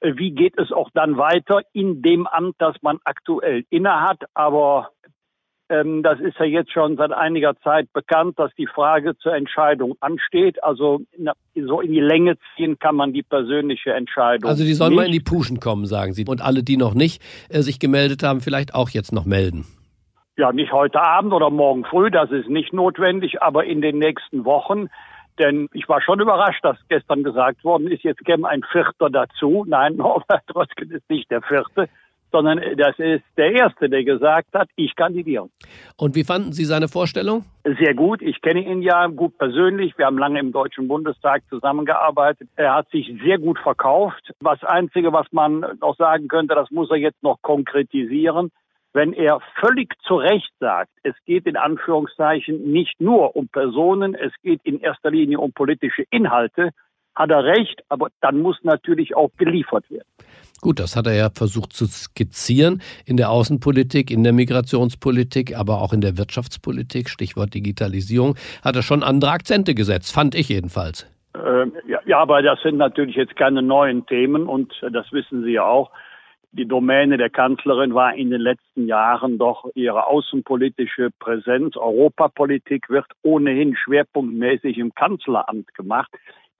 Äh, 0.00 0.14
wie 0.16 0.32
geht 0.32 0.58
es 0.58 0.72
auch 0.72 0.90
dann 0.94 1.16
weiter 1.16 1.62
in 1.72 2.02
dem 2.02 2.26
Amt, 2.26 2.56
das 2.58 2.76
man 2.82 2.98
aktuell 3.04 3.64
innehat? 3.70 4.22
Aber 4.34 4.90
das 5.70 6.18
ist 6.18 6.36
ja 6.40 6.46
jetzt 6.46 6.72
schon 6.72 6.96
seit 6.96 7.12
einiger 7.12 7.54
Zeit 7.60 7.92
bekannt, 7.92 8.36
dass 8.40 8.50
die 8.58 8.66
Frage 8.66 9.16
zur 9.18 9.36
Entscheidung 9.36 9.94
ansteht. 10.00 10.62
Also 10.64 11.02
so 11.54 11.80
in 11.80 11.92
die 11.92 12.00
Länge 12.00 12.34
ziehen 12.56 12.76
kann 12.80 12.96
man 12.96 13.12
die 13.12 13.22
persönliche 13.22 13.92
Entscheidung. 13.92 14.50
Also 14.50 14.64
die 14.64 14.74
sollen 14.74 14.90
nicht. 14.90 14.96
mal 14.98 15.06
in 15.06 15.12
die 15.12 15.20
Puschen 15.20 15.60
kommen, 15.60 15.86
sagen 15.86 16.12
Sie. 16.12 16.24
Und 16.26 16.42
alle, 16.42 16.64
die 16.64 16.76
noch 16.76 16.94
nicht 16.94 17.22
äh, 17.50 17.60
sich 17.60 17.78
gemeldet 17.78 18.24
haben, 18.24 18.40
vielleicht 18.40 18.74
auch 18.74 18.90
jetzt 18.90 19.12
noch 19.12 19.26
melden. 19.26 19.64
Ja, 20.36 20.52
nicht 20.52 20.72
heute 20.72 21.00
Abend 21.00 21.32
oder 21.32 21.50
morgen 21.50 21.84
früh, 21.84 22.10
das 22.10 22.32
ist 22.32 22.48
nicht 22.48 22.72
notwendig, 22.72 23.40
aber 23.40 23.64
in 23.64 23.80
den 23.80 23.98
nächsten 23.98 24.44
Wochen. 24.44 24.88
Denn 25.38 25.68
ich 25.72 25.88
war 25.88 26.02
schon 26.02 26.18
überrascht, 26.18 26.64
dass 26.64 26.78
gestern 26.88 27.22
gesagt 27.22 27.62
worden 27.62 27.86
ist, 27.86 28.02
jetzt 28.02 28.24
käme 28.24 28.48
ein 28.48 28.62
Vierter 28.72 29.08
dazu. 29.08 29.64
Nein, 29.68 29.94
Norbert 29.96 30.42
Röttgen 30.52 30.90
ist 30.90 31.08
nicht 31.08 31.30
der 31.30 31.42
Vierte. 31.42 31.88
Sondern 32.32 32.60
das 32.76 32.98
ist 32.98 33.24
der 33.36 33.52
Erste, 33.52 33.88
der 33.88 34.04
gesagt 34.04 34.54
hat, 34.54 34.68
ich 34.76 34.94
kandidiere. 34.96 35.48
Und 35.96 36.14
wie 36.14 36.24
fanden 36.24 36.52
Sie 36.52 36.64
seine 36.64 36.88
Vorstellung? 36.88 37.44
Sehr 37.64 37.94
gut. 37.94 38.22
Ich 38.22 38.40
kenne 38.40 38.60
ihn 38.60 38.82
ja 38.82 39.06
gut 39.06 39.36
persönlich. 39.38 39.96
Wir 39.98 40.06
haben 40.06 40.18
lange 40.18 40.40
im 40.40 40.52
Deutschen 40.52 40.88
Bundestag 40.88 41.42
zusammengearbeitet. 41.48 42.48
Er 42.56 42.74
hat 42.74 42.88
sich 42.90 43.12
sehr 43.24 43.38
gut 43.38 43.58
verkauft. 43.58 44.32
Das 44.40 44.62
Einzige, 44.64 45.12
was 45.12 45.26
man 45.32 45.60
noch 45.80 45.96
sagen 45.96 46.28
könnte, 46.28 46.54
das 46.54 46.70
muss 46.70 46.90
er 46.90 46.96
jetzt 46.96 47.22
noch 47.22 47.40
konkretisieren. 47.42 48.50
Wenn 48.92 49.12
er 49.12 49.40
völlig 49.60 49.94
zu 50.02 50.16
Recht 50.16 50.50
sagt, 50.58 50.90
es 51.04 51.14
geht 51.24 51.46
in 51.46 51.56
Anführungszeichen 51.56 52.72
nicht 52.72 53.00
nur 53.00 53.36
um 53.36 53.46
Personen, 53.46 54.14
es 54.16 54.32
geht 54.42 54.60
in 54.64 54.80
erster 54.80 55.12
Linie 55.12 55.38
um 55.38 55.52
politische 55.52 56.02
Inhalte, 56.10 56.70
hat 57.14 57.30
er 57.30 57.44
recht, 57.44 57.82
aber 57.88 58.08
dann 58.20 58.40
muss 58.40 58.58
natürlich 58.62 59.16
auch 59.16 59.30
geliefert 59.36 59.88
werden. 59.90 60.08
Gut, 60.60 60.78
das 60.78 60.94
hat 60.94 61.06
er 61.06 61.14
ja 61.14 61.30
versucht 61.30 61.72
zu 61.72 61.86
skizzieren 61.86 62.82
in 63.06 63.16
der 63.16 63.30
Außenpolitik, 63.30 64.10
in 64.10 64.24
der 64.24 64.34
Migrationspolitik, 64.34 65.56
aber 65.56 65.80
auch 65.80 65.92
in 65.92 66.02
der 66.02 66.18
Wirtschaftspolitik, 66.18 67.08
Stichwort 67.08 67.54
Digitalisierung, 67.54 68.36
hat 68.62 68.76
er 68.76 68.82
schon 68.82 69.02
andere 69.02 69.30
Akzente 69.30 69.74
gesetzt, 69.74 70.12
fand 70.12 70.34
ich 70.34 70.48
jedenfalls. 70.50 71.06
Äh, 71.34 71.66
ja, 71.88 72.00
ja, 72.06 72.18
aber 72.18 72.42
das 72.42 72.60
sind 72.62 72.76
natürlich 72.76 73.16
jetzt 73.16 73.36
keine 73.36 73.62
neuen 73.62 74.04
Themen 74.06 74.46
und 74.46 74.72
das 74.92 75.10
wissen 75.12 75.44
Sie 75.44 75.52
ja 75.52 75.64
auch. 75.64 75.90
Die 76.52 76.66
Domäne 76.66 77.16
der 77.16 77.30
Kanzlerin 77.30 77.94
war 77.94 78.14
in 78.14 78.30
den 78.30 78.40
letzten 78.40 78.88
Jahren 78.88 79.38
doch 79.38 79.70
ihre 79.74 80.08
außenpolitische 80.08 81.10
Präsenz. 81.20 81.76
Europapolitik 81.76 82.90
wird 82.90 83.06
ohnehin 83.22 83.76
schwerpunktmäßig 83.76 84.76
im 84.78 84.92
Kanzleramt 84.92 85.72
gemacht. 85.74 86.10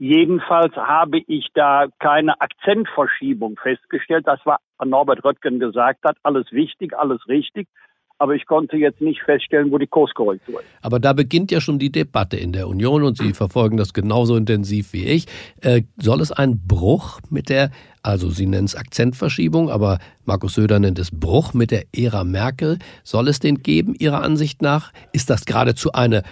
Jedenfalls 0.01 0.75
habe 0.77 1.19
ich 1.27 1.49
da 1.53 1.85
keine 1.99 2.41
Akzentverschiebung 2.41 3.59
festgestellt. 3.63 4.27
Das, 4.27 4.41
was 4.45 4.59
Norbert 4.83 5.23
Röttgen 5.23 5.61
gesagt 5.61 6.05
hat, 6.05 6.17
alles 6.23 6.51
wichtig, 6.53 6.99
alles 6.99 7.21
richtig. 7.29 7.69
Aber 8.17 8.35
ich 8.35 8.47
konnte 8.47 8.79
jetzt 8.79 9.03
nicht 9.03 9.23
feststellen, 9.23 9.71
wo 9.71 9.77
die 9.77 9.87
Kurskorrektur 9.87 10.61
ist. 10.61 10.69
Aber 10.81 11.01
da 11.01 11.13
beginnt 11.13 11.51
ja 11.51 11.61
schon 11.61 11.79
die 11.79 11.93
Debatte 11.93 12.39
in 12.39 12.53
der 12.53 12.69
Union 12.69 13.03
und 13.03 13.19
Sie 13.19 13.35
verfolgen 13.35 13.77
das 13.77 13.93
genauso 13.93 14.37
intensiv 14.37 14.95
wie 14.95 15.05
ich. 15.05 15.27
Äh, 15.61 15.83
soll 15.99 16.23
es 16.23 16.33
einen 16.33 16.67
Bruch 16.67 17.21
mit 17.29 17.51
der, 17.51 17.71
also 18.03 18.31
Sie 18.31 18.47
nennen 18.47 18.67
es 18.67 18.77
Akzentverschiebung, 18.77 19.71
aber 19.71 19.99
Markus 20.25 20.55
Söder 20.55 20.79
nennt 20.79 20.99
es 20.99 21.11
Bruch 21.11 21.53
mit 21.53 21.71
der 21.71 21.85
Ära 21.95 22.25
Merkel. 22.25 22.79
Soll 23.05 23.29
es 23.29 23.39
den 23.39 23.63
geben, 23.63 23.95
Ihrer 23.99 24.23
Ansicht 24.23 24.63
nach? 24.63 24.93
Ist 25.13 25.29
das 25.29 25.45
geradezu 25.45 25.93
eine 25.93 26.23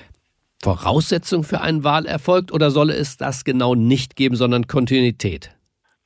Voraussetzung 0.62 1.44
für 1.44 1.60
einen 1.60 1.84
Wahlerfolg 1.84 2.52
oder 2.52 2.70
solle 2.70 2.94
es 2.94 3.16
das 3.16 3.44
genau 3.44 3.74
nicht 3.74 4.16
geben, 4.16 4.34
sondern 4.34 4.66
Kontinuität? 4.66 5.50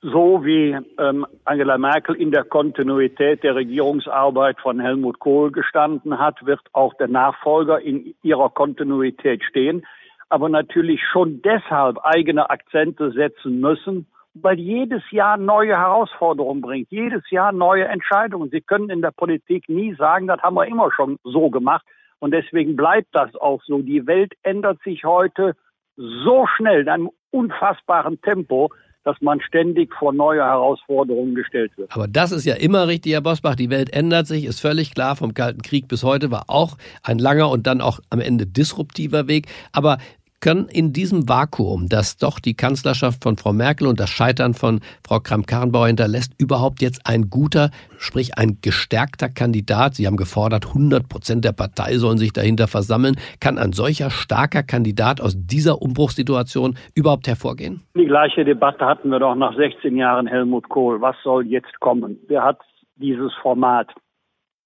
So 0.03 0.45
wie 0.45 0.77
ähm, 0.99 1.25
Angela 1.45 1.79
Merkel 1.79 2.17
in 2.17 2.33
der 2.33 2.45
Kontinuität 2.45 3.43
der 3.45 3.55
Regierungsarbeit 3.55 4.59
von 4.61 4.81
Helmut 4.81 5.21
Kohl 5.21 5.53
gestanden 5.53 6.19
hat, 6.19 6.45
wird 6.45 6.61
auch 6.73 6.93
der 6.95 7.09
Nachfolger 7.09 7.81
in 7.81 8.13
ihrer 8.23 8.51
Kontinuität 8.51 9.43
stehen, 9.45 9.87
aber 10.29 10.49
natürlich 10.49 11.01
schon 11.13 11.41
deshalb 11.43 11.99
eigene 12.03 12.51
Akzente 12.51 13.13
setzen 13.13 13.61
müssen, 13.61 14.07
weil 14.35 14.59
jedes 14.59 15.03
Jahr 15.13 15.37
neue 15.37 15.77
Herausforderungen 15.77 16.63
bringt, 16.63 16.91
jedes 16.91 17.23
Jahr 17.31 17.53
neue 17.53 17.85
Entscheidungen. 17.85 18.51
Sie 18.51 18.61
können 18.61 18.91
in 18.91 19.03
der 19.03 19.13
Politik 19.13 19.69
nie 19.69 19.95
sagen, 19.95 20.27
das 20.27 20.43
haben 20.43 20.57
wir 20.57 20.67
immer 20.67 20.91
schon 20.91 21.19
so 21.23 21.49
gemacht. 21.49 21.85
Und 22.23 22.31
deswegen 22.31 22.77
bleibt 22.77 23.09
das 23.11 23.35
auch 23.35 23.61
so. 23.67 23.83
Die 23.83 24.07
Welt 24.07 24.35
ändert 24.45 24.81
sich 24.85 25.03
heute 25.03 25.57
so 25.97 26.47
schnell, 26.57 26.83
in 26.83 26.89
einem 26.89 27.11
unfassbaren 27.33 28.21
Tempo, 28.21 28.71
dass 29.03 29.17
man 29.21 29.41
ständig 29.41 29.93
vor 29.93 30.13
neue 30.13 30.45
Herausforderungen 30.45 31.35
gestellt 31.35 31.77
wird. 31.77 31.91
Aber 31.93 32.07
das 32.07 32.31
ist 32.31 32.45
ja 32.45 32.55
immer 32.55 32.87
richtig, 32.87 33.15
Herr 33.15 33.23
Bosbach. 33.23 33.57
Die 33.57 33.71
Welt 33.71 33.93
ändert 33.93 34.29
sich, 34.29 34.45
ist 34.45 34.61
völlig 34.61 34.95
klar. 34.95 35.17
Vom 35.17 35.35
Kalten 35.35 35.63
Krieg 35.63 35.89
bis 35.89 36.05
heute 36.05 36.31
war 36.31 36.45
auch 36.47 36.77
ein 37.03 37.19
langer 37.19 37.51
und 37.51 37.67
dann 37.67 37.81
auch 37.81 37.99
am 38.09 38.21
Ende 38.21 38.47
disruptiver 38.47 39.27
Weg. 39.27 39.49
Aber 39.73 39.99
können 40.43 40.69
in 40.69 40.93
diesem 40.93 41.29
Vakuum, 41.29 41.89
das 41.89 42.19
doch 42.19 42.39
die 42.39 42.55
Kanzlerschaft 42.55 43.23
von 43.23 43.37
Frau 43.37 43.53
Merkel 43.53 43.87
und 43.87 43.99
das 44.01 44.11
Scheitern 44.11 44.53
von 44.53 44.81
Frau 45.07 45.21
Kramp-Karrenbauer 45.21 45.87
hinterlässt, 45.87 46.35
überhaupt 46.39 46.83
jetzt 46.83 47.07
ein 47.07 47.31
guter, 47.31 47.71
sprich 47.97 48.37
ein 48.37 48.59
gestärkter 48.61 49.29
Kandidat, 49.29 49.95
Sie 49.95 50.07
haben 50.07 50.17
gefordert, 50.17 50.67
100 50.67 51.09
Prozent 51.09 51.45
der 51.45 51.53
Partei 51.53 51.95
sollen 51.95 52.19
sich 52.19 52.33
dahinter 52.33 52.67
versammeln, 52.67 53.15
kann 53.41 53.57
ein 53.57 53.73
solcher 53.73 54.11
starker 54.11 54.65
Kandidat 54.65 55.21
aus 55.21 55.35
dieser 55.39 55.81
Umbruchssituation 55.81 56.75
überhaupt 56.95 57.29
hervorgehen? 57.29 57.83
Die 57.97 58.07
gleiche 58.07 58.45
Debatte 58.45 58.85
hatten 58.85 59.11
wir 59.11 59.21
doch 59.21 59.37
nach 59.37 59.57
16 59.57 59.97
Jahren 59.97 60.27
Helmut 60.27 60.69
Kohl. 60.69 61.01
Was 61.01 61.17
soll 61.23 61.47
jetzt 61.47 61.79
kommen? 61.79 62.19
Wer 62.27 62.43
hat 62.43 62.59
dieses 62.97 63.33
Format? 63.41 63.89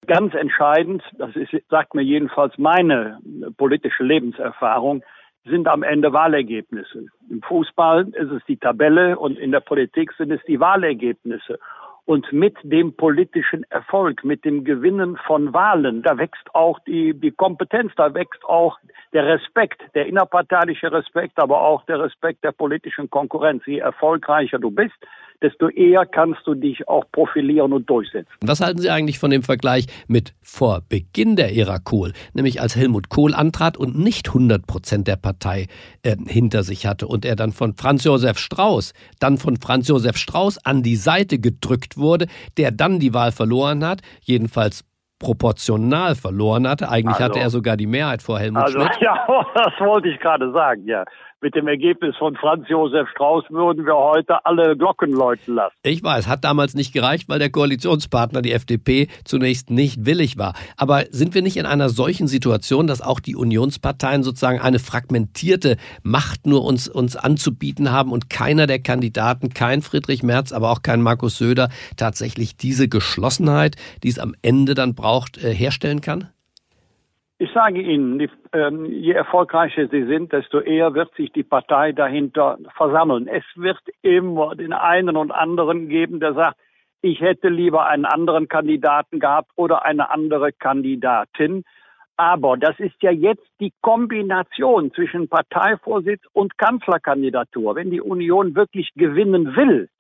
Ganz 0.07 0.35
entscheidend, 0.35 1.03
das 1.19 1.35
ist, 1.37 1.51
sagt 1.69 1.95
mir 1.95 2.03
jedenfalls 2.03 2.57
meine 2.57 3.19
politische 3.59 4.05
Lebenserfahrung, 4.05 5.03
sind 5.49 5.69
am 5.69 5.83
Ende 5.83 6.13
Wahlergebnisse. 6.13 7.07
Im 7.31 7.43
Fußball 7.43 8.09
ist 8.09 8.31
es 8.31 8.43
die 8.47 8.57
Tabelle 8.57 9.19
und 9.19 9.39
in 9.39 9.53
der 9.53 9.61
Politik 9.61 10.13
sind 10.13 10.31
es 10.31 10.41
die 10.47 10.61
Wahlergebnisse. 10.61 11.59
Und 12.05 12.33
mit 12.33 12.57
dem 12.63 12.95
politischen 12.95 13.65
Erfolg, 13.69 14.25
mit 14.25 14.45
dem 14.45 14.63
Gewinnen 14.63 15.17
von 15.27 15.53
Wahlen, 15.53 16.03
da 16.03 16.17
wächst 16.19 16.55
auch 16.55 16.79
die, 16.87 17.15
die 17.15 17.33
Kompetenz, 17.33 17.93
da 17.97 18.15
wächst 18.15 18.45
auch 18.45 18.79
der 19.13 19.27
Respekt, 19.27 19.83
der 19.97 20.07
innerparteiliche 20.07 20.93
Respekt, 20.93 21.37
aber 21.41 21.63
auch 21.63 21.85
der 21.87 21.99
Respekt 21.99 22.45
der 22.45 22.53
politischen 22.53 23.11
Konkurrenz. 23.11 23.67
Je 23.67 23.79
erfolgreicher 23.79 24.61
du 24.61 24.71
bist, 24.71 24.95
desto 25.43 25.69
eher 25.69 26.07
kannst 26.07 26.47
du 26.47 26.55
dich 26.55 26.89
auch 26.89 27.05
profilieren 27.13 27.73
und 27.73 27.89
durchsetzen. 27.89 28.31
Was 28.41 28.61
halten 28.61 28.79
Sie 28.79 28.91
eigentlich 28.91 29.19
von 29.19 29.31
dem 29.31 29.43
Vergleich 29.43 29.87
mit 30.07 30.35
vor 30.43 30.83
Beginn 30.89 31.37
der 31.37 31.57
Ära 31.57 31.79
Kohl, 31.79 32.13
nämlich 32.35 32.61
als 32.61 32.77
Helmut 32.77 33.09
Kohl 33.09 33.35
antrat 33.35 33.77
und 33.77 33.99
nicht 33.99 34.29
100 34.29 34.67
Prozent 34.67 35.09
der 35.09 35.17
Partei 35.17 35.67
äh, 36.03 36.17
hinter 36.27 36.63
sich 36.63 36.87
hatte 36.87 37.07
und 37.07 37.25
er 37.25 37.37
dann 37.37 37.53
von 37.53 37.75
Franz 37.75 38.05
Josef 38.05 38.39
Strauß, 38.39 38.93
dann 39.21 39.39
von 39.39 39.57
Franz 39.57 39.89
Josef 39.89 40.17
Strauß 40.17 40.65
an 40.65 40.83
die 40.83 40.97
Seite 40.97 41.39
gedrückt 41.39 41.97
wurde, 41.97 42.27
der 42.57 42.71
dann 42.71 42.99
die 42.99 43.15
Wahl 43.15 43.33
verloren 43.33 43.85
hat, 43.85 44.01
jedenfalls 44.23 44.85
proportional 45.19 46.15
verloren 46.15 46.69
hatte. 46.69 46.91
Eigentlich 46.91 47.17
also, 47.17 47.25
hatte 47.25 47.41
er 47.41 47.51
sogar 47.51 47.77
die 47.77 47.87
Mehrheit 47.87 48.23
vor 48.23 48.39
Helmut 48.39 48.65
also, 48.65 48.81
Schmidt. 48.81 48.97
Ja, 49.01 49.27
das 49.55 49.73
wollte 49.81 50.09
ich 50.09 50.19
gerade 50.21 50.53
sagen, 50.53 50.87
ja 50.87 51.05
mit 51.41 51.55
dem 51.55 51.69
Ergebnis 51.69 52.17
von 52.17 52.35
Franz 52.37 52.69
Josef 52.69 53.09
Strauß 53.11 53.45
würden 53.51 53.85
wir 53.85 53.95
heute 53.95 54.45
alle 54.45 54.77
Glocken 54.77 55.13
läuten 55.13 55.55
lassen. 55.55 55.75
Ich 55.83 56.03
weiß, 56.03 56.29
hat 56.29 56.45
damals 56.45 56.75
nicht 56.75 56.93
gereicht, 56.93 57.29
weil 57.29 57.39
der 57.39 57.51
Koalitionspartner, 57.51 58.43
die 58.43 58.53
FDP, 58.53 59.09
zunächst 59.25 59.71
nicht 59.71 60.07
willig 60.07 60.39
war. 60.39 60.55
Aber 60.77 61.05
sind 61.11 61.35
wir 61.35 61.43
nicht 61.43 61.57
in 61.57 61.67
einer 61.67 61.89
solchen 61.89 62.27
Situation, 62.27 62.87
dass 62.87 63.03
auch 63.03 63.21
die 63.21 63.37
Unionsparteien 63.37 64.23
sozusagen 64.23 64.61
eine 64.61 64.79
fragmentierte 64.79 65.77
Macht 66.03 66.47
nur 66.47 66.65
uns, 66.65 66.89
uns 66.89 67.17
anzubieten 67.17 67.93
haben 67.93 68.13
und 68.13 68.31
keiner 68.31 68.67
der 68.67 68.79
Kandidaten, 68.79 69.51
kein 69.51 69.83
Friedrich 69.83 70.23
Merz, 70.23 70.53
aber 70.53 70.71
auch 70.71 70.83
kein 70.83 71.03
Markus 71.03 71.37
Söder, 71.37 71.69
tatsächlich 71.97 72.57
diese 72.57 72.89
Geschlossenheit, 72.89 73.77
die 74.03 74.09
es 74.09 74.19
am 74.19 74.35
Ende 74.43 74.75
dann 74.75 74.95
braucht, 74.95 75.43
äh, 75.43 75.55
herstellen 75.55 76.01
kann? 76.01 76.31
Ich 77.39 77.53
sage 77.53 77.83
Ihnen, 77.83 78.19
die, 78.19 78.31
ähm, 78.55 78.87
je 78.87 79.13
erfolgreicher 79.13 79.89
Sie 79.89 80.07
sind, 80.07 80.33
desto 80.33 80.61
eher 80.61 80.95
wird 80.95 81.15
sich 81.17 81.31
die 81.33 81.43
Partei 81.43 81.93
dahinter 81.93 82.59
versammeln. 82.75 83.29
Es 83.29 83.45
wird 83.57 83.79
immer 84.01 84.57
den 84.57 84.73
einen 84.73 85.19
und 85.19 85.33
anderen 85.33 85.89
geben, 85.89 86.19
der 86.19 86.33
sagt, 86.33 86.57
ich 87.03 87.21
hätte 87.21 87.49
lieber 87.49 87.87
einen 87.87 88.07
anderen 88.07 88.49
Kandidaten 88.49 89.21
gehabt 89.21 89.51
oder 89.55 89.85
eine 89.85 90.11
andere 90.11 90.53
Kandidatin. 90.53 91.65
Aber 92.17 92.57
das 92.57 92.81
ist 92.81 93.03
ja 93.03 93.11
jetzt 93.11 93.47
die 93.61 93.75
Kombination 93.83 94.91
zwischen 94.95 95.29
Parteivorsitz 95.29 96.23
und 96.33 96.57
Kanzlerkandidatur. 96.57 97.75
Wenn 97.75 97.91
die 97.91 98.01
Union 98.01 98.55
wirklich 98.55 98.93
gewinnen 98.95 99.55
will, 99.57 99.91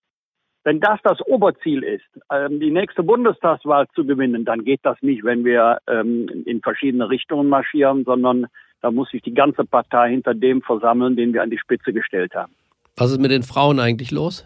wenn 0.66 0.80
das 0.80 0.98
das 1.04 1.20
Oberziel 1.22 1.84
ist, 1.84 2.04
ähm, 2.28 2.58
die 2.58 2.72
nächste 2.72 3.04
Bundestagswahl 3.04 3.86
zu 3.94 4.04
gewinnen, 4.04 4.44
dann 4.44 4.64
geht 4.64 4.80
das 4.82 5.00
nicht, 5.00 5.22
wenn 5.22 5.44
wir 5.44 5.78
ähm, 5.86 6.28
in 6.44 6.60
verschiedene 6.60 7.08
Richtungen 7.08 7.48
marschieren, 7.48 8.02
sondern 8.04 8.48
da 8.82 8.90
muss 8.90 9.08
sich 9.10 9.22
die 9.22 9.32
ganze 9.32 9.64
Partei 9.64 10.10
hinter 10.10 10.34
dem 10.34 10.62
versammeln, 10.62 11.14
den 11.14 11.32
wir 11.32 11.44
an 11.44 11.50
die 11.50 11.58
Spitze 11.58 11.92
gestellt 11.92 12.34
haben. 12.34 12.52
Was 12.96 13.12
ist 13.12 13.20
mit 13.20 13.30
den 13.30 13.44
Frauen 13.44 13.78
eigentlich 13.78 14.10
los? 14.10 14.44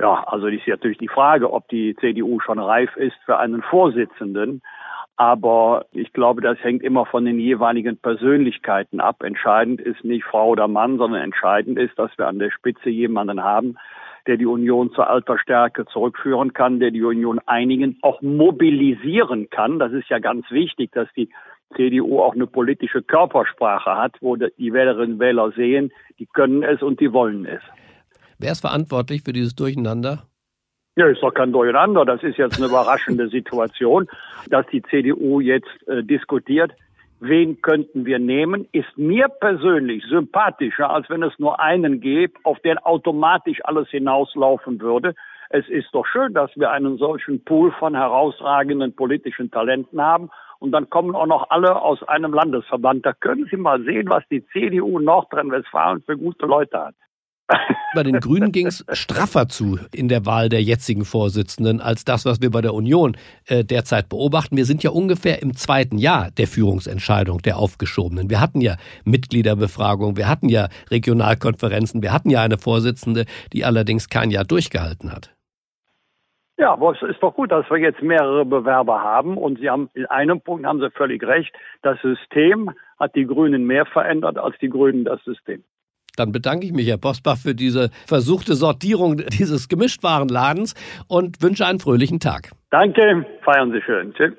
Ja, 0.00 0.24
also 0.26 0.46
das 0.46 0.54
ist 0.54 0.66
natürlich 0.66 0.96
die 0.96 1.08
Frage, 1.08 1.52
ob 1.52 1.68
die 1.68 1.94
CDU 2.00 2.40
schon 2.40 2.58
reif 2.58 2.96
ist 2.96 3.16
für 3.26 3.38
einen 3.38 3.60
Vorsitzenden. 3.60 4.62
Aber 5.16 5.84
ich 5.92 6.14
glaube, 6.14 6.40
das 6.40 6.56
hängt 6.64 6.82
immer 6.82 7.04
von 7.04 7.26
den 7.26 7.38
jeweiligen 7.38 7.98
Persönlichkeiten 7.98 9.00
ab. 9.00 9.22
Entscheidend 9.22 9.82
ist 9.82 10.02
nicht 10.02 10.24
Frau 10.24 10.48
oder 10.48 10.66
Mann, 10.66 10.96
sondern 10.96 11.20
entscheidend 11.20 11.78
ist, 11.78 11.98
dass 11.98 12.16
wir 12.16 12.26
an 12.26 12.38
der 12.38 12.50
Spitze 12.50 12.88
jemanden 12.88 13.44
haben, 13.44 13.76
der 14.26 14.36
die 14.36 14.46
Union 14.46 14.92
zur 14.92 15.08
alter 15.08 15.38
Stärke 15.38 15.86
zurückführen 15.86 16.52
kann, 16.52 16.80
der 16.80 16.90
die 16.90 17.02
Union 17.02 17.40
einigen, 17.46 17.98
auch 18.02 18.22
mobilisieren 18.22 19.50
kann. 19.50 19.78
Das 19.78 19.92
ist 19.92 20.08
ja 20.08 20.18
ganz 20.18 20.50
wichtig, 20.50 20.92
dass 20.92 21.08
die 21.16 21.28
CDU 21.76 22.20
auch 22.20 22.34
eine 22.34 22.46
politische 22.46 23.02
Körpersprache 23.02 23.96
hat, 23.96 24.16
wo 24.20 24.36
die 24.36 24.72
Wählerinnen 24.72 25.14
und 25.14 25.20
Wähler 25.20 25.52
sehen, 25.52 25.92
die 26.18 26.26
können 26.26 26.62
es 26.62 26.82
und 26.82 27.00
die 27.00 27.12
wollen 27.12 27.46
es. 27.46 27.62
Wer 28.38 28.52
ist 28.52 28.60
verantwortlich 28.60 29.22
für 29.22 29.32
dieses 29.32 29.54
Durcheinander? 29.54 30.24
Ja, 30.96 31.06
ist 31.06 31.22
doch 31.22 31.32
kein 31.32 31.52
Durcheinander. 31.52 32.04
Das 32.04 32.22
ist 32.22 32.36
jetzt 32.36 32.58
eine 32.58 32.66
überraschende 32.66 33.28
Situation, 33.28 34.08
dass 34.50 34.66
die 34.66 34.82
CDU 34.82 35.40
jetzt 35.40 35.70
äh, 35.86 36.02
diskutiert. 36.02 36.72
Wen 37.24 37.62
könnten 37.62 38.04
wir 38.04 38.18
nehmen? 38.18 38.66
Ist 38.72 38.98
mir 38.98 39.28
persönlich 39.28 40.02
sympathischer, 40.10 40.90
als 40.90 41.08
wenn 41.08 41.22
es 41.22 41.38
nur 41.38 41.60
einen 41.60 42.00
gäbe, 42.00 42.32
auf 42.42 42.58
den 42.64 42.78
automatisch 42.78 43.60
alles 43.62 43.88
hinauslaufen 43.90 44.80
würde. 44.80 45.14
Es 45.48 45.68
ist 45.68 45.86
doch 45.92 46.04
schön, 46.04 46.34
dass 46.34 46.50
wir 46.56 46.72
einen 46.72 46.98
solchen 46.98 47.44
Pool 47.44 47.70
von 47.78 47.94
herausragenden 47.94 48.96
politischen 48.96 49.52
Talenten 49.52 50.02
haben. 50.02 50.30
Und 50.58 50.72
dann 50.72 50.90
kommen 50.90 51.14
auch 51.14 51.26
noch 51.26 51.50
alle 51.50 51.80
aus 51.80 52.02
einem 52.08 52.34
Landesverband. 52.34 53.06
Da 53.06 53.12
können 53.12 53.46
Sie 53.48 53.56
mal 53.56 53.80
sehen, 53.84 54.08
was 54.08 54.24
die 54.28 54.44
CDU 54.48 54.98
Nordrhein-Westfalen 54.98 56.02
für 56.02 56.18
gute 56.18 56.46
Leute 56.46 56.86
hat. 56.86 56.96
Bei 57.94 58.02
den 58.02 58.20
Grünen 58.20 58.52
ging 58.52 58.66
es 58.66 58.84
straffer 58.92 59.48
zu 59.48 59.78
in 59.92 60.08
der 60.08 60.24
Wahl 60.24 60.48
der 60.48 60.62
jetzigen 60.62 61.04
Vorsitzenden 61.04 61.80
als 61.80 62.04
das, 62.04 62.24
was 62.24 62.40
wir 62.40 62.50
bei 62.50 62.62
der 62.62 62.72
Union 62.72 63.16
äh, 63.46 63.64
derzeit 63.64 64.08
beobachten. 64.08 64.56
Wir 64.56 64.64
sind 64.64 64.82
ja 64.82 64.90
ungefähr 64.90 65.42
im 65.42 65.54
zweiten 65.54 65.98
Jahr 65.98 66.30
der 66.30 66.46
Führungsentscheidung 66.46 67.42
der 67.42 67.58
Aufgeschobenen. 67.58 68.30
Wir 68.30 68.40
hatten 68.40 68.62
ja 68.62 68.76
Mitgliederbefragung, 69.04 70.16
wir 70.16 70.28
hatten 70.28 70.48
ja 70.48 70.68
Regionalkonferenzen, 70.90 72.02
wir 72.02 72.12
hatten 72.12 72.30
ja 72.30 72.40
eine 72.42 72.56
Vorsitzende, 72.56 73.26
die 73.52 73.64
allerdings 73.64 74.08
kein 74.08 74.30
Jahr 74.30 74.44
durchgehalten 74.44 75.12
hat. 75.12 75.34
Ja, 76.58 76.74
aber 76.74 76.92
es 76.92 77.02
ist 77.02 77.22
doch 77.22 77.34
gut, 77.34 77.50
dass 77.50 77.68
wir 77.70 77.78
jetzt 77.78 78.02
mehrere 78.02 78.44
Bewerber 78.44 79.02
haben. 79.02 79.36
Und 79.36 79.58
Sie 79.58 79.68
haben 79.68 79.90
in 79.94 80.06
einem 80.06 80.40
Punkt 80.40 80.64
haben 80.64 80.80
Sie 80.80 80.90
völlig 80.90 81.22
recht. 81.24 81.52
Das 81.82 82.00
System 82.02 82.70
hat 83.00 83.14
die 83.16 83.26
Grünen 83.26 83.66
mehr 83.66 83.84
verändert 83.84 84.38
als 84.38 84.56
die 84.58 84.68
Grünen 84.68 85.04
das 85.04 85.22
System. 85.24 85.64
Dann 86.16 86.32
bedanke 86.32 86.66
ich 86.66 86.72
mich, 86.72 86.88
Herr 86.88 86.98
Bosbach, 86.98 87.38
für 87.38 87.54
diese 87.54 87.90
versuchte 88.06 88.54
Sortierung 88.54 89.16
dieses 89.16 89.68
Gemischtwarenladens 89.68 90.74
und 91.08 91.42
wünsche 91.42 91.66
einen 91.66 91.80
fröhlichen 91.80 92.20
Tag. 92.20 92.50
Danke, 92.70 93.26
feiern 93.44 93.72
Sie 93.72 93.80
schön. 93.82 94.12
Tschüss. 94.14 94.32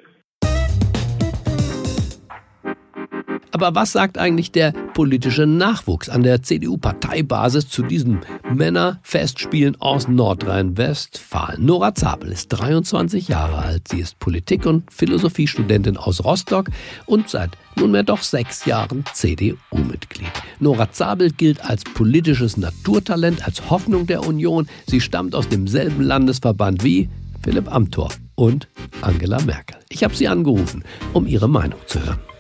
Aber 3.54 3.76
was 3.76 3.92
sagt 3.92 4.18
eigentlich 4.18 4.52
der 4.52 4.72
politische 4.96 5.46
Nachwuchs 5.46 6.10
an 6.10 6.24
der 6.24 6.42
CDU-Parteibasis 6.42 7.70
zu 7.70 7.84
diesen 7.84 8.22
Männerfestspielen 8.52 9.80
aus 9.80 10.08
Nordrhein-Westfalen? 10.08 11.64
Nora 11.64 11.94
Zabel 11.94 12.32
ist 12.32 12.48
23 12.48 13.28
Jahre 13.28 13.60
alt. 13.60 13.90
Sie 13.90 14.00
ist 14.00 14.18
Politik- 14.18 14.66
und 14.66 14.92
Philosophiestudentin 14.92 15.98
aus 15.98 16.24
Rostock 16.24 16.72
und 17.06 17.30
seit 17.30 17.52
nunmehr 17.76 18.02
doch 18.02 18.24
sechs 18.24 18.66
Jahren 18.66 19.06
CDU-Mitglied. 19.14 20.32
Nora 20.60 20.92
Zabel 20.92 21.30
gilt 21.30 21.64
als 21.64 21.84
politisches 21.84 22.58
Naturtalent, 22.58 23.46
als 23.46 23.70
Hoffnung 23.70 24.08
der 24.08 24.26
Union. 24.26 24.68
Sie 24.88 25.00
stammt 25.00 25.36
aus 25.36 25.48
demselben 25.48 26.02
Landesverband 26.02 26.84
wie 26.84 27.08
Philipp 27.44 27.72
Amthor 27.72 28.10
und 28.34 28.68
Angela 29.02 29.40
Merkel. 29.44 29.78
Ich 29.90 30.04
habe 30.04 30.16
sie 30.16 30.28
angerufen, 30.28 30.84
um 31.14 31.28
ihre 31.28 31.48
Meinung 31.48 31.80
zu 31.86 32.04
hören. 32.04 32.33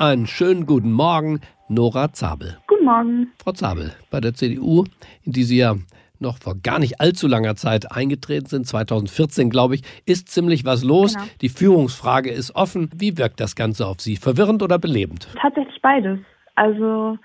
Einen 0.00 0.26
schönen 0.26 0.64
guten 0.64 0.92
Morgen, 0.92 1.42
Nora 1.68 2.10
Zabel. 2.14 2.56
Guten 2.68 2.86
Morgen. 2.86 3.32
Frau 3.36 3.52
Zabel, 3.52 3.92
bei 4.10 4.18
der 4.18 4.32
CDU, 4.32 4.84
in 5.26 5.32
die 5.32 5.42
Sie 5.42 5.58
ja 5.58 5.74
noch 6.18 6.38
vor 6.38 6.54
gar 6.54 6.78
nicht 6.78 7.02
allzu 7.02 7.28
langer 7.28 7.54
Zeit 7.54 7.92
eingetreten 7.94 8.46
sind, 8.46 8.66
2014 8.66 9.50
glaube 9.50 9.74
ich, 9.74 9.82
ist 10.06 10.28
ziemlich 10.28 10.64
was 10.64 10.84
los. 10.84 11.12
Genau. 11.12 11.26
Die 11.42 11.50
Führungsfrage 11.50 12.30
ist 12.30 12.54
offen. 12.56 12.88
Wie 12.96 13.18
wirkt 13.18 13.40
das 13.40 13.54
Ganze 13.54 13.86
auf 13.86 14.00
Sie? 14.00 14.16
Verwirrend 14.16 14.62
oder 14.62 14.78
belebend? 14.78 15.28
Tatsächlich 15.38 15.82
beides. 15.82 16.18
Also 16.54 17.18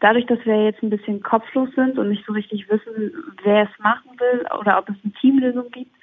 dadurch, 0.00 0.24
dass 0.24 0.38
wir 0.46 0.64
jetzt 0.64 0.82
ein 0.82 0.88
bisschen 0.88 1.22
kopflos 1.22 1.68
sind 1.76 1.98
und 1.98 2.08
nicht 2.08 2.24
so 2.26 2.32
richtig 2.32 2.66
wissen, 2.70 3.12
wer 3.42 3.64
es 3.64 3.78
machen 3.78 4.10
will 4.18 4.46
oder 4.58 4.78
ob 4.78 4.88
es 4.88 4.96
eine 5.04 5.12
Teamlösung 5.20 5.70
gibt, 5.70 5.94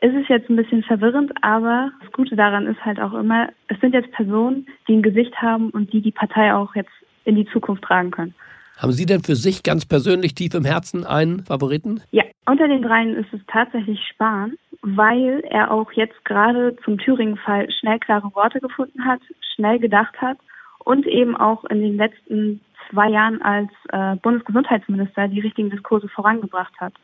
ist 0.00 0.14
es 0.14 0.28
jetzt 0.28 0.48
ein 0.48 0.56
bisschen 0.56 0.82
verwirrend, 0.82 1.32
aber 1.42 1.90
das 2.02 2.12
Gute 2.12 2.36
daran 2.36 2.66
ist 2.66 2.84
halt 2.84 3.00
auch 3.00 3.14
immer, 3.14 3.48
es 3.68 3.80
sind 3.80 3.94
jetzt 3.94 4.10
Personen, 4.12 4.66
die 4.86 4.94
ein 4.94 5.02
Gesicht 5.02 5.34
haben 5.40 5.70
und 5.70 5.92
die 5.92 6.00
die 6.00 6.12
Partei 6.12 6.54
auch 6.54 6.74
jetzt 6.74 6.90
in 7.24 7.36
die 7.36 7.46
Zukunft 7.46 7.84
tragen 7.84 8.10
können. 8.10 8.34
Haben 8.78 8.92
Sie 8.92 9.06
denn 9.06 9.22
für 9.22 9.34
sich 9.34 9.64
ganz 9.64 9.84
persönlich 9.86 10.34
tief 10.34 10.54
im 10.54 10.64
Herzen 10.64 11.04
einen 11.04 11.44
Favoriten? 11.44 12.00
Ja, 12.12 12.22
unter 12.46 12.68
den 12.68 12.82
dreien 12.82 13.16
ist 13.16 13.32
es 13.32 13.40
tatsächlich 13.48 14.00
Spahn, 14.12 14.56
weil 14.82 15.42
er 15.50 15.72
auch 15.72 15.90
jetzt 15.92 16.24
gerade 16.24 16.76
zum 16.84 16.98
Thüringen-Fall 16.98 17.68
schnell 17.72 17.98
klare 17.98 18.32
Worte 18.34 18.60
gefunden 18.60 19.04
hat, 19.04 19.20
schnell 19.54 19.80
gedacht 19.80 20.20
hat 20.20 20.38
und 20.84 21.06
eben 21.06 21.36
auch 21.36 21.64
in 21.64 21.80
den 21.80 21.96
letzten 21.96 22.60
zwei 22.88 23.08
Jahren 23.08 23.42
als 23.42 23.70
äh, 23.90 24.14
Bundesgesundheitsminister 24.22 25.26
die 25.26 25.40
richtigen 25.40 25.70
Diskurse 25.70 26.08
vorangebracht 26.08 26.72
hat 26.78 26.94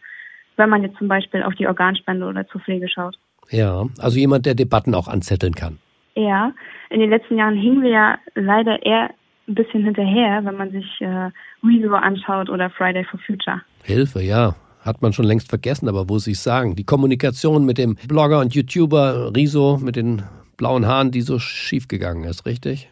wenn 0.56 0.68
man 0.68 0.82
jetzt 0.82 0.98
zum 0.98 1.08
Beispiel 1.08 1.42
auf 1.42 1.54
die 1.54 1.66
Organspende 1.66 2.26
oder 2.26 2.46
zur 2.48 2.60
Pflege 2.60 2.88
schaut. 2.88 3.16
Ja, 3.50 3.86
also 3.98 4.18
jemand, 4.18 4.46
der 4.46 4.54
Debatten 4.54 4.94
auch 4.94 5.08
anzetteln 5.08 5.54
kann. 5.54 5.78
Ja, 6.14 6.52
in 6.90 7.00
den 7.00 7.10
letzten 7.10 7.36
Jahren 7.36 7.56
hingen 7.56 7.82
wir 7.82 7.90
ja 7.90 8.18
leider 8.34 8.84
eher 8.84 9.10
ein 9.48 9.54
bisschen 9.54 9.84
hinterher, 9.84 10.44
wenn 10.44 10.56
man 10.56 10.70
sich 10.70 11.00
äh, 11.00 11.30
Rezo 11.62 11.94
anschaut 11.94 12.48
oder 12.48 12.70
Friday 12.70 13.04
for 13.04 13.20
Future. 13.20 13.60
Hilfe, 13.82 14.22
ja. 14.22 14.54
Hat 14.80 15.00
man 15.00 15.12
schon 15.14 15.24
längst 15.24 15.48
vergessen, 15.48 15.88
aber 15.88 16.08
wo 16.10 16.18
Sie 16.18 16.32
es 16.32 16.44
sagen. 16.44 16.76
Die 16.76 16.84
Kommunikation 16.84 17.64
mit 17.64 17.78
dem 17.78 17.96
Blogger 18.06 18.40
und 18.40 18.54
YouTuber 18.54 19.34
Riso 19.34 19.78
mit 19.82 19.96
den 19.96 20.22
blauen 20.58 20.86
Haaren, 20.86 21.10
die 21.10 21.22
so 21.22 21.38
schief 21.38 21.88
gegangen 21.88 22.24
ist, 22.24 22.44
richtig? 22.44 22.90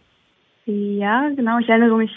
Ja, 0.65 1.29
genau. 1.37 1.59
Ich 1.59 1.69
erinnere 1.69 1.97
mich 1.97 2.13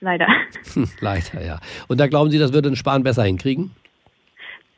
leider. 0.00 0.26
leider, 1.00 1.44
ja. 1.44 1.60
Und 1.88 2.00
da 2.00 2.08
glauben 2.08 2.30
Sie, 2.30 2.38
das 2.38 2.52
würde 2.52 2.68
den 2.68 2.76
Spahn 2.76 3.04
besser 3.04 3.22
hinkriegen? 3.22 3.70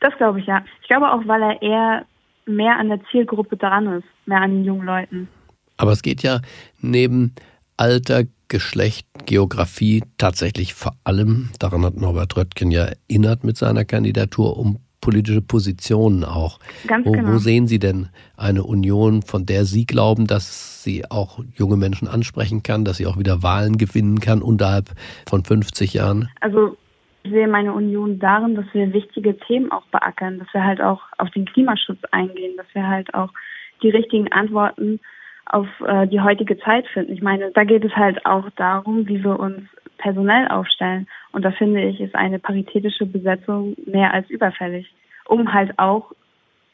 Das 0.05 0.15
glaube 0.19 0.39
ich 0.39 0.47
ja. 0.47 0.63
Ich 0.83 0.89
glaube 0.89 1.11
auch, 1.11 1.27
weil 1.27 1.43
er 1.43 1.63
eher 1.63 2.05
mehr 2.45 2.79
an 2.79 2.91
der 2.91 3.01
Zielgruppe 3.11 3.57
dran 3.57 3.87
ist, 3.87 4.05
mehr 4.27 4.43
an 4.43 4.51
den 4.51 4.65
jungen 4.65 4.85
Leuten. 4.85 5.29
Aber 5.79 5.93
es 5.93 6.03
geht 6.03 6.23
ja 6.23 6.43
neben 6.83 7.35
Alter, 7.79 8.25
Geschlecht, 8.49 9.07
Geografie 9.25 10.05
tatsächlich 10.19 10.75
vor 10.75 10.93
allem, 11.05 11.49
daran 11.59 11.87
hat 11.87 11.97
Norbert 11.97 12.37
Röttgen 12.37 12.71
ja 12.71 12.85
erinnert 13.09 13.45
mit 13.45 13.57
seiner 13.57 13.87
Kandidatur, 13.87 14.59
um 14.59 14.79
politische 15.01 15.41
Positionen 15.41 16.23
auch. 16.23 16.61
Ganz 16.87 17.07
wo, 17.07 17.13
genau. 17.13 17.33
wo 17.33 17.39
sehen 17.39 17.67
Sie 17.67 17.79
denn 17.79 18.11
eine 18.37 18.63
Union, 18.63 19.23
von 19.23 19.47
der 19.47 19.65
Sie 19.65 19.87
glauben, 19.87 20.27
dass 20.27 20.83
sie 20.83 21.11
auch 21.11 21.41
junge 21.55 21.79
Menschen 21.79 22.09
ansprechen 22.09 22.63
kann, 22.63 22.85
dass 22.85 22.99
sie 22.99 23.07
auch 23.07 23.19
wieder 23.19 23.43
Wahlen 23.43 23.79
gewinnen 23.79 24.21
kann 24.21 24.43
unterhalb 24.43 24.91
von 25.27 25.45
50 25.45 25.95
Jahren? 25.95 26.29
Also 26.43 26.77
sehe 27.29 27.49
meine 27.49 27.73
Union 27.73 28.19
darin, 28.19 28.55
dass 28.55 28.67
wir 28.73 28.93
wichtige 28.93 29.37
Themen 29.37 29.73
auch 29.73 29.87
beackern, 29.87 30.39
dass 30.39 30.53
wir 30.53 30.65
halt 30.65 30.81
auch 30.81 31.03
auf 31.19 31.31
den 31.31 31.47
Klimaschutz 31.47 31.99
eingehen, 32.11 32.57
dass 32.57 32.67
wir 32.75 32.87
halt 32.87 33.13
auch 33.15 33.31
die 33.83 33.91
richtigen 33.91 34.31
Antworten 34.33 35.01
auf 35.47 35.67
äh, 35.87 36.07
die 36.07 36.21
heutige 36.21 36.59
Zeit 36.59 36.87
finden. 36.89 37.13
Ich 37.13 37.23
meine, 37.23 37.51
da 37.53 37.65
geht 37.65 37.85
es 37.85 37.95
halt 37.97 38.25
auch 38.27 38.49
darum, 38.57 39.07
wie 39.09 39.23
wir 39.23 39.39
uns 39.39 39.63
personell 39.99 40.49
aufstellen. 40.49 41.07
Und 41.33 41.43
da 41.45 41.51
finde 41.51 41.83
ich, 41.83 42.01
ist 42.01 42.15
eine 42.15 42.39
paritätische 42.39 43.07
Besetzung 43.07 43.77
mehr 43.87 44.13
als 44.13 44.29
überfällig, 44.31 44.93
um 45.27 45.53
halt 45.53 45.79
auch 45.79 46.13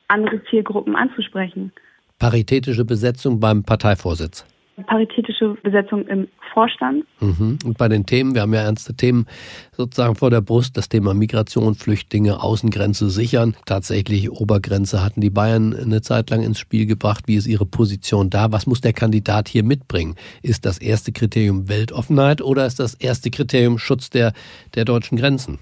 andere 0.09 0.43
Zielgruppen 0.45 0.97
anzusprechen. 0.97 1.73
Paritätische 2.19 2.85
Besetzung 2.85 3.41
beim 3.41 3.65
Parteivorsitz 3.65 4.47
paritätische 4.87 5.57
Besetzung 5.63 6.07
im 6.07 6.29
Vorstand. 6.53 7.05
Mhm. 7.21 7.59
Und 7.65 7.79
bei 7.79 7.89
den 7.89 8.07
Themen, 8.07 8.35
wir 8.35 8.43
haben 8.43 8.55
ja 8.55 8.61
ernste 8.61 8.95
Themen 8.95 9.27
sozusagen 9.73 10.15
vor 10.15 10.31
der 10.31 10.41
Brust, 10.41 10.77
das 10.77 10.89
Thema 10.89 11.15
Migration, 11.15 11.75
Flüchtlinge, 11.75 12.43
Außengrenze 12.43 13.11
sichern. 13.11 13.55
Tatsächlich 13.67 14.31
Obergrenze 14.31 15.05
hatten 15.05 15.21
die 15.21 15.31
Bayern 15.31 15.75
eine 15.75 16.01
Zeit 16.03 16.31
lang 16.31 16.43
ins 16.43 16.59
Spiel 16.59 16.87
gebracht. 16.87 17.25
Wie 17.27 17.37
ist 17.37 17.47
ihre 17.47 17.67
Position 17.67 18.31
da? 18.31 18.53
Was 18.53 18.67
muss 18.67 18.81
der 18.81 18.93
Kandidat 18.93 19.49
hier 19.49 19.65
mitbringen? 19.65 20.17
Ist 20.43 20.67
das 20.67 20.79
erste 20.79 21.13
Kriterium 21.13 21.69
Weltoffenheit 21.69 22.43
oder 22.43 22.67
ist 22.67 22.81
das 22.81 22.95
erste 22.95 23.31
Kriterium 23.31 23.79
Schutz 23.79 24.11
der, 24.11 24.33
der 24.75 24.85
deutschen 24.85 25.19
Grenzen? 25.19 25.59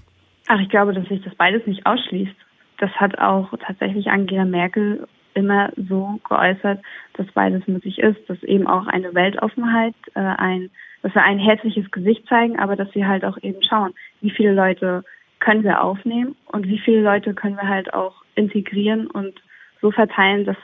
Ach, 0.47 0.59
ich 0.59 0.69
glaube, 0.69 0.93
dass 0.93 1.07
sich 1.07 1.21
das 1.23 1.35
beides 1.35 1.65
nicht 1.67 1.85
ausschließt. 1.85 2.35
Das 2.79 2.89
hat 2.91 3.19
auch 3.19 3.53
tatsächlich 3.65 4.07
Angela 4.07 4.45
Merkel 4.45 5.05
immer 5.39 5.71
so 5.75 6.19
geäußert, 6.27 6.81
dass 7.13 7.27
beides 7.33 7.67
möglich 7.67 7.97
ist, 7.99 8.17
dass 8.27 8.41
eben 8.43 8.67
auch 8.67 8.87
eine 8.87 9.13
Weltoffenheit, 9.13 9.95
äh, 10.13 10.19
ein, 10.19 10.69
dass 11.01 11.15
wir 11.15 11.23
ein 11.23 11.39
herzliches 11.39 11.89
Gesicht 11.91 12.27
zeigen, 12.27 12.59
aber 12.59 12.75
dass 12.75 12.93
wir 12.93 13.07
halt 13.07 13.25
auch 13.25 13.37
eben 13.41 13.63
schauen, 13.63 13.93
wie 14.21 14.31
viele 14.31 14.53
Leute 14.53 15.03
können 15.39 15.63
wir 15.63 15.81
aufnehmen 15.81 16.35
und 16.45 16.67
wie 16.67 16.79
viele 16.79 17.01
Leute 17.01 17.33
können 17.33 17.55
wir 17.55 17.67
halt 17.67 17.93
auch 17.93 18.23
integrieren 18.35 19.07
und 19.07 19.33
so 19.81 19.91
verteilen, 19.91 20.45
dass 20.45 20.57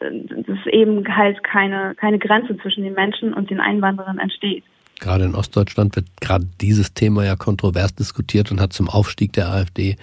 äh, 0.00 0.42
dass 0.42 0.66
eben 0.66 1.06
halt 1.14 1.44
keine, 1.44 1.94
keine 1.96 2.18
Grenze 2.18 2.56
zwischen 2.58 2.84
den 2.84 2.94
Menschen 2.94 3.34
und 3.34 3.50
den 3.50 3.60
Einwanderern 3.60 4.18
entsteht. 4.18 4.64
Gerade 5.00 5.24
in 5.24 5.34
Ostdeutschland 5.34 5.94
wird 5.94 6.06
gerade 6.22 6.46
dieses 6.60 6.94
Thema 6.94 7.24
ja 7.24 7.36
kontrovers 7.36 7.94
diskutiert 7.94 8.50
und 8.50 8.60
hat 8.60 8.72
zum 8.72 8.88
Aufstieg 8.88 9.34
der 9.34 9.48
AfD 9.48 9.96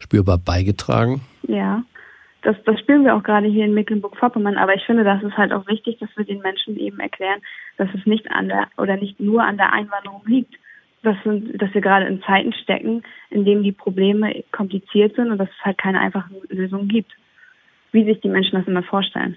spürbar 0.00 0.38
beigetragen. 0.38 1.20
Ja 1.46 1.84
das, 2.42 2.56
das 2.64 2.78
spüren 2.80 3.04
wir 3.04 3.14
auch 3.14 3.22
gerade 3.22 3.46
hier 3.46 3.64
in 3.64 3.74
Mecklenburg-Vorpommern, 3.74 4.56
aber 4.56 4.74
ich 4.74 4.84
finde, 4.84 5.04
das 5.04 5.22
ist 5.22 5.36
halt 5.36 5.52
auch 5.52 5.66
wichtig, 5.66 5.98
dass 5.98 6.08
wir 6.16 6.24
den 6.24 6.40
Menschen 6.40 6.76
eben 6.76 7.00
erklären, 7.00 7.40
dass 7.76 7.88
es 7.94 8.06
nicht 8.06 8.30
an 8.30 8.48
der 8.48 8.68
oder 8.76 8.96
nicht 8.96 9.20
nur 9.20 9.42
an 9.42 9.56
der 9.56 9.72
Einwanderung 9.72 10.22
liegt, 10.26 10.54
dass, 11.02 11.16
dass 11.24 11.74
wir 11.74 11.80
gerade 11.80 12.06
in 12.06 12.22
Zeiten 12.22 12.52
stecken, 12.52 13.02
in 13.30 13.44
denen 13.44 13.62
die 13.62 13.72
Probleme 13.72 14.44
kompliziert 14.52 15.16
sind 15.16 15.30
und 15.30 15.38
dass 15.38 15.48
es 15.48 15.64
halt 15.64 15.78
keine 15.78 16.00
einfachen 16.00 16.36
Lösungen 16.48 16.88
gibt, 16.88 17.12
wie 17.92 18.04
sich 18.04 18.20
die 18.20 18.28
Menschen 18.28 18.58
das 18.58 18.66
immer 18.66 18.82
vorstellen. 18.82 19.36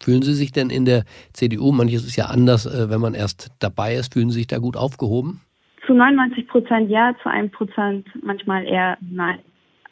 Fühlen 0.00 0.22
Sie 0.22 0.34
sich 0.34 0.52
denn 0.52 0.70
in 0.70 0.84
der 0.84 1.04
CDU, 1.32 1.72
manches 1.72 2.04
ist 2.04 2.16
ja 2.16 2.26
anders, 2.26 2.66
äh, 2.66 2.90
wenn 2.90 3.00
man 3.00 3.14
erst 3.14 3.50
dabei 3.60 3.94
ist, 3.94 4.12
fühlen 4.12 4.30
Sie 4.30 4.38
sich 4.38 4.46
da 4.46 4.58
gut 4.58 4.76
aufgehoben? 4.76 5.40
Zu 5.86 5.94
99 5.94 6.48
Prozent 6.48 6.90
ja, 6.90 7.14
zu 7.22 7.28
einem 7.28 7.50
Prozent 7.50 8.06
manchmal 8.22 8.64
eher 8.64 8.98
nein. 9.00 9.38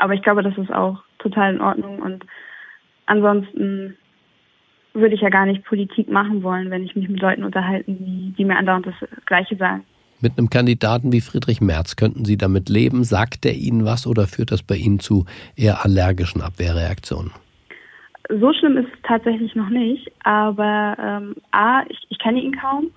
Aber 0.03 0.15
ich 0.15 0.23
glaube, 0.23 0.43
das 0.43 0.59
ist 0.59 0.73
auch 0.73 0.99
total 1.21 1.55
in 1.55 1.61
Ordnung 1.61 2.01
und 2.01 2.27
ansonsten 3.07 3.97
würde 4.95 5.15
ich 5.15 5.21
ja 5.21 5.29
gar 5.29 5.47
nicht 5.47 5.65
Politik 5.65 6.11
machen 6.11 6.43
wollen, 6.43 6.71
wenn 6.71 6.83
ich 6.83 6.97
mich 6.97 7.09
mit 7.09 7.21
Leuten 7.21 7.45
unterhalten, 7.45 7.99
die, 8.01 8.35
die 8.37 8.45
mir 8.45 8.57
andauernd 8.57 8.85
das 8.87 8.97
Gleiche 9.27 9.55
sagen. 9.55 9.85
Mit 10.21 10.37
einem 10.37 10.51
Kandidaten 10.51 11.12
wie 11.12 11.21
Friedrich 11.21 11.61
Merz 11.61 11.95
könnten 11.95 12.25
Sie 12.25 12.37
damit 12.37 12.69
leben? 12.69 13.05
Sagt 13.05 13.47
er 13.47 13.55
Ihnen 13.55 13.85
was 13.85 14.05
oder 14.05 14.27
führt 14.27 14.51
das 14.51 14.65
bei 14.65 14.75
Ihnen 14.75 14.99
zu 14.99 15.25
eher 15.55 15.85
allergischen 15.85 16.43
Abwehrreaktionen? 16.43 17.31
So 18.29 18.53
schlimm 18.55 18.79
ist 18.79 18.88
es 18.93 19.03
tatsächlich 19.05 19.55
noch 19.55 19.69
nicht, 19.69 20.11
aber 20.25 20.97
ähm, 20.99 21.37
A, 21.53 21.83
ich, 21.88 21.99
ich 22.09 22.19
kenne 22.19 22.43
ihn 22.43 22.57
kaum 22.57 22.91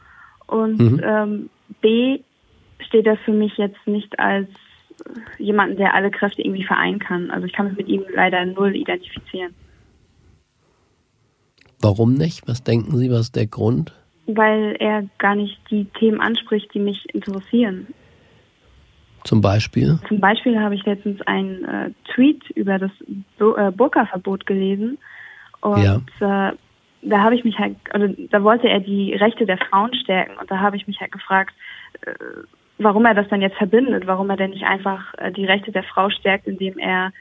und 0.48 0.80
mhm. 0.80 1.02
ähm, 1.04 1.50
B, 1.82 2.18
steht 2.80 3.06
er 3.06 3.18
für 3.18 3.32
mich 3.32 3.56
jetzt 3.58 3.86
nicht 3.86 4.18
als 4.18 4.50
jemanden, 5.38 5.78
der 5.78 5.94
alle 5.94 6.12
Kräfte 6.12 6.41
irgendwie 6.41 6.63
vereinen 6.63 7.00
kann. 7.00 7.32
Also 7.32 7.46
ich 7.46 7.54
kann 7.54 7.68
mich 7.68 7.78
mit 7.78 7.88
ihm 7.88 8.04
leider 8.13 8.46
null 8.46 8.76
identifizieren. 8.76 9.54
Warum 11.82 12.13
nicht? 12.13 12.48
Was 12.48 12.63
denken 12.63 12.98
Sie, 12.98 13.12
was 13.12 13.22
ist 13.22 13.36
der 13.36 13.48
Grund? 13.48 13.94
Weil 14.28 14.76
er 14.80 15.08
gar 15.20 15.36
nicht 15.36 15.60
die 15.70 15.86
Themen 15.86 16.20
anspricht, 16.20 16.74
die 16.74 16.80
mich 16.80 17.06
interessieren. 17.13 17.88
Zum 19.24 19.41
Beispiel? 19.41 20.00
Zum 20.08 20.20
Beispiel 20.20 20.60
habe 20.60 20.76
ich 20.76 20.86
letztens 20.86 21.22
einen 21.24 21.65
äh, 21.65 21.91
Tweet 22.13 22.50
über 22.52 22.78
das 22.78 22.91
äh, 23.39 23.72
Burka-Verbot 23.72 24.46
gelesen. 24.46 24.98
Und 25.62 25.84
ja. 26.20 26.50
äh, 26.50 26.54
da 27.02 27.20
habe 27.20 27.36
ich 27.36 27.44
mich 27.44 27.58
halt, 27.58 27.76
also 27.91 28.13
da 28.30 28.44
wollte 28.44 28.70
er 28.70 28.80
die 28.80 29.13
Rechte 29.13 29.46
der 29.46 29.58
Frauen 29.58 29.94
stärken. 29.96 30.38
Und 30.39 30.50
da 30.50 30.60
habe 30.60 30.78
ich 30.78 30.88
mich 30.88 31.00
halt 31.00 31.12
gefragt, 31.12 31.54
äh, 32.02 32.13
warum 32.77 33.05
er 33.05 33.13
das 33.13 33.27
dann 33.29 33.41
jetzt 33.41 33.57
verbindet, 33.57 34.07
warum 34.07 34.29
er 34.29 34.38
denn 34.38 34.51
nicht 34.51 34.65
einfach 34.65 35.13
äh, 35.17 35.31
die 35.31 35.45
Rechte 35.45 35.71
der 35.71 35.83
Frau 35.83 36.09
stärkt, 36.09 36.47
indem 36.47 36.77
er 36.77 37.11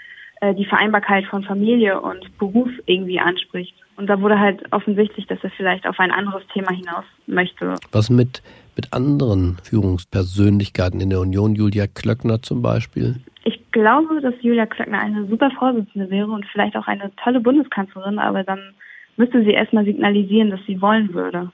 äh, 0.40 0.54
die 0.54 0.64
Vereinbarkeit 0.64 1.24
von 1.26 1.44
Familie 1.44 2.00
und 2.00 2.36
Beruf 2.38 2.68
irgendwie 2.86 3.20
anspricht. 3.20 3.74
Und 3.96 4.08
da 4.08 4.20
wurde 4.20 4.38
halt 4.38 4.60
offensichtlich, 4.72 5.26
dass 5.26 5.38
er 5.42 5.50
vielleicht 5.50 5.86
auf 5.86 6.00
ein 6.00 6.10
anderes 6.10 6.42
Thema 6.52 6.72
hinaus 6.72 7.04
möchte. 7.26 7.74
Was 7.92 8.10
mit, 8.10 8.42
mit 8.74 8.92
anderen 8.92 9.58
Führungspersönlichkeiten 9.62 11.00
in 11.00 11.10
der 11.10 11.20
Union, 11.20 11.54
Julia 11.54 11.86
Klöckner 11.86 12.42
zum 12.42 12.60
Beispiel? 12.60 13.20
Ich 13.44 13.60
glaube, 13.70 14.20
dass 14.20 14.34
Julia 14.40 14.66
Klöckner 14.66 14.98
eine 14.98 15.26
super 15.26 15.50
Vorsitzende 15.52 16.10
wäre 16.10 16.30
und 16.30 16.44
vielleicht 16.46 16.76
auch 16.76 16.88
eine 16.88 17.12
tolle 17.22 17.40
Bundeskanzlerin, 17.40 18.18
aber 18.18 18.42
dann 18.42 18.74
müsste 19.16 19.44
sie 19.44 19.52
erstmal 19.52 19.84
signalisieren, 19.84 20.50
dass 20.50 20.60
sie 20.66 20.80
wollen 20.80 21.14
würde. 21.14 21.50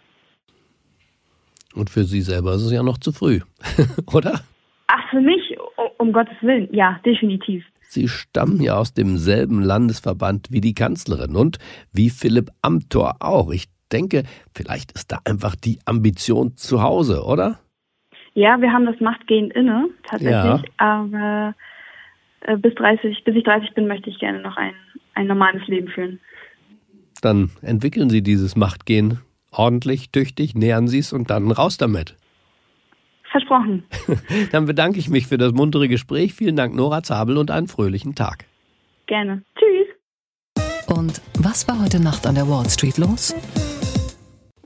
Und 1.74 1.90
für 1.90 2.04
Sie 2.04 2.20
selber 2.20 2.54
ist 2.54 2.62
es 2.62 2.72
ja 2.72 2.83
noch 2.83 2.98
zu 2.98 3.12
früh, 3.12 3.40
oder? 4.12 4.40
Ach, 4.88 5.11
für 5.11 5.20
mich, 5.20 5.56
um 5.98 6.12
Gottes 6.12 6.37
Willen, 6.40 6.68
ja, 6.72 6.98
definitiv. 7.04 7.64
Sie 7.83 8.09
stammen 8.09 8.61
ja 8.61 8.76
aus 8.76 8.94
demselben 8.94 9.62
Landesverband 9.62 10.48
wie 10.50 10.61
die 10.61 10.74
Kanzlerin 10.74 11.37
und 11.37 11.59
wie 11.92 12.11
Philipp 12.11 12.50
Amthor 12.62 13.16
auch. 13.20 13.50
Ich 13.50 13.66
denke, 13.92 14.22
vielleicht 14.54 14.92
ist 14.92 15.12
da 15.12 15.18
einfach 15.24 15.56
die 15.56 15.78
Ambition 15.85 16.56
zu 16.56 16.83
Hause, 16.83 17.24
oder? 17.24 17.59
Ja, 18.35 18.61
wir 18.61 18.72
haben 18.72 18.87
das 18.87 19.00
Machtgehen 19.00 19.50
inne, 19.50 19.88
tatsächlich. 20.04 20.33
Ja. 20.33 20.62
Aber 20.76 21.54
äh, 22.42 22.56
bis, 22.56 22.74
30, 22.76 23.24
bis 23.24 23.35
ich 23.35 23.44
30 23.44 23.74
bin, 23.74 23.87
möchte 23.87 24.09
ich 24.09 24.18
gerne 24.18 24.40
noch 24.40 24.56
ein, 24.56 24.74
ein 25.14 25.26
normales 25.26 25.66
Leben 25.66 25.88
führen. 25.88 26.20
Dann 27.22 27.50
entwickeln 27.62 28.09
Sie 28.09 28.22
dieses 28.22 28.56
Machtgehen 28.56 29.20
ordentlich, 29.50 30.10
tüchtig, 30.10 30.54
nähern 30.54 30.88
Sie 30.88 30.98
es 30.98 31.12
und 31.12 31.30
dann 31.30 31.50
raus 31.50 31.76
damit. 31.76 32.16
Versprochen. 33.30 33.84
Dann 34.52 34.66
bedanke 34.66 34.98
ich 34.98 35.08
mich 35.08 35.28
für 35.28 35.38
das 35.38 35.52
muntere 35.52 35.86
Gespräch. 35.86 36.34
Vielen 36.34 36.56
Dank, 36.56 36.74
Nora 36.74 37.04
Zabel, 37.04 37.38
und 37.38 37.52
einen 37.52 37.68
fröhlichen 37.68 38.16
Tag. 38.16 38.46
Gerne. 39.06 39.44
Tschüss. 39.56 40.96
Und 40.96 41.22
was 41.38 41.68
war 41.68 41.80
heute 41.80 42.00
Nacht 42.00 42.26
an 42.26 42.34
der 42.34 42.48
Wall 42.48 42.68
Street 42.68 42.98
los? 42.98 43.32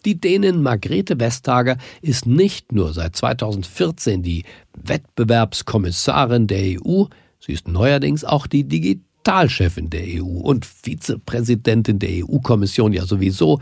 Die 0.05 0.21
Dänin 0.21 0.63
Margrethe 0.63 1.19
Vestager 1.19 1.79
ist 2.03 2.27
nicht 2.27 2.73
nur 2.73 2.93
seit 2.93 3.17
2014 3.17 4.23
die 4.23 4.45
Wettbewerbskommissarin 4.75 6.47
der 6.47 6.79
EU, 6.79 7.05
sie 7.39 7.53
ist 7.53 7.69
neuerdings 7.69 8.25
auch 8.25 8.47
die 8.47 8.65
Digitalchefin 8.65 9.89
der 9.89 10.05
EU 10.23 10.41
und 10.41 10.67
Vizepräsidentin 10.67 11.99
der 11.99 12.27
EU-Kommission 12.27 12.93
ja 12.93 13.07
sowieso. 13.07 13.61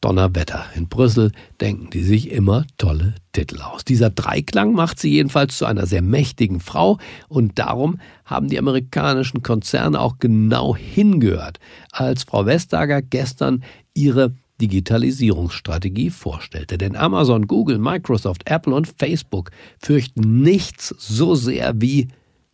Donnerwetter. 0.00 0.64
In 0.74 0.88
Brüssel 0.88 1.32
denken 1.60 1.90
die 1.90 2.02
sich 2.02 2.30
immer 2.30 2.64
tolle 2.76 3.14
Titel 3.32 3.60
aus. 3.60 3.84
Dieser 3.84 4.10
Dreiklang 4.10 4.72
macht 4.72 5.00
sie 5.00 5.10
jedenfalls 5.10 5.58
zu 5.58 5.66
einer 5.66 5.86
sehr 5.86 6.02
mächtigen 6.02 6.60
Frau 6.60 6.98
und 7.28 7.58
darum 7.58 7.98
haben 8.24 8.48
die 8.48 8.58
amerikanischen 8.58 9.42
Konzerne 9.42 10.00
auch 10.00 10.18
genau 10.18 10.76
hingehört, 10.76 11.58
als 11.90 12.24
Frau 12.24 12.46
Vestager 12.46 13.02
gestern 13.02 13.64
ihre 13.94 14.34
Digitalisierungsstrategie 14.60 16.10
vorstellte. 16.10 16.78
Denn 16.78 16.96
Amazon, 16.96 17.46
Google, 17.46 17.78
Microsoft, 17.78 18.48
Apple 18.50 18.74
und 18.74 18.92
Facebook 18.98 19.50
fürchten 19.80 20.42
nichts 20.42 20.94
so 20.98 21.34
sehr 21.34 21.80
wie 21.80 22.08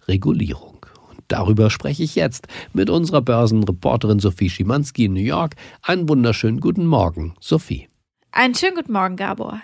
Regulierung. 0.06 0.73
Darüber 1.28 1.70
spreche 1.70 2.02
ich 2.02 2.14
jetzt 2.14 2.46
mit 2.72 2.90
unserer 2.90 3.22
Börsenreporterin 3.22 4.18
Sophie 4.18 4.50
Schimanski 4.50 5.06
in 5.06 5.14
New 5.14 5.20
York. 5.20 5.56
Einen 5.82 6.08
wunderschönen 6.08 6.60
guten 6.60 6.86
Morgen, 6.86 7.34
Sophie. 7.40 7.88
Einen 8.32 8.54
schönen 8.54 8.76
guten 8.76 8.92
Morgen, 8.92 9.16
Gabor. 9.16 9.60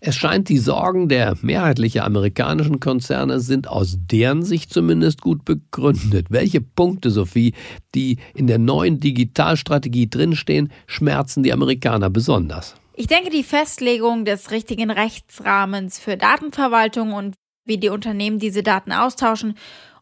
Es 0.00 0.16
scheint, 0.16 0.48
die 0.48 0.58
Sorgen 0.58 1.08
der 1.08 1.36
mehrheitlichen 1.42 2.00
amerikanischen 2.00 2.80
Konzerne 2.80 3.40
sind 3.40 3.68
aus 3.68 3.98
deren 3.98 4.42
Sicht 4.42 4.72
zumindest 4.72 5.20
gut 5.20 5.44
begründet. 5.44 6.28
Welche 6.30 6.60
Punkte, 6.60 7.10
Sophie, 7.10 7.54
die 7.94 8.18
in 8.34 8.46
der 8.46 8.58
neuen 8.58 9.00
Digitalstrategie 9.00 10.08
drinstehen, 10.08 10.72
schmerzen 10.86 11.42
die 11.42 11.52
Amerikaner 11.52 12.08
besonders? 12.08 12.76
Ich 12.94 13.06
denke, 13.06 13.30
die 13.30 13.44
Festlegung 13.44 14.24
des 14.24 14.50
richtigen 14.50 14.90
Rechtsrahmens 14.90 15.98
für 15.98 16.16
Datenverwaltung 16.16 17.12
und 17.12 17.34
wie 17.64 17.78
die 17.78 17.90
Unternehmen 17.90 18.38
diese 18.38 18.62
Daten 18.62 18.92
austauschen 18.92 19.54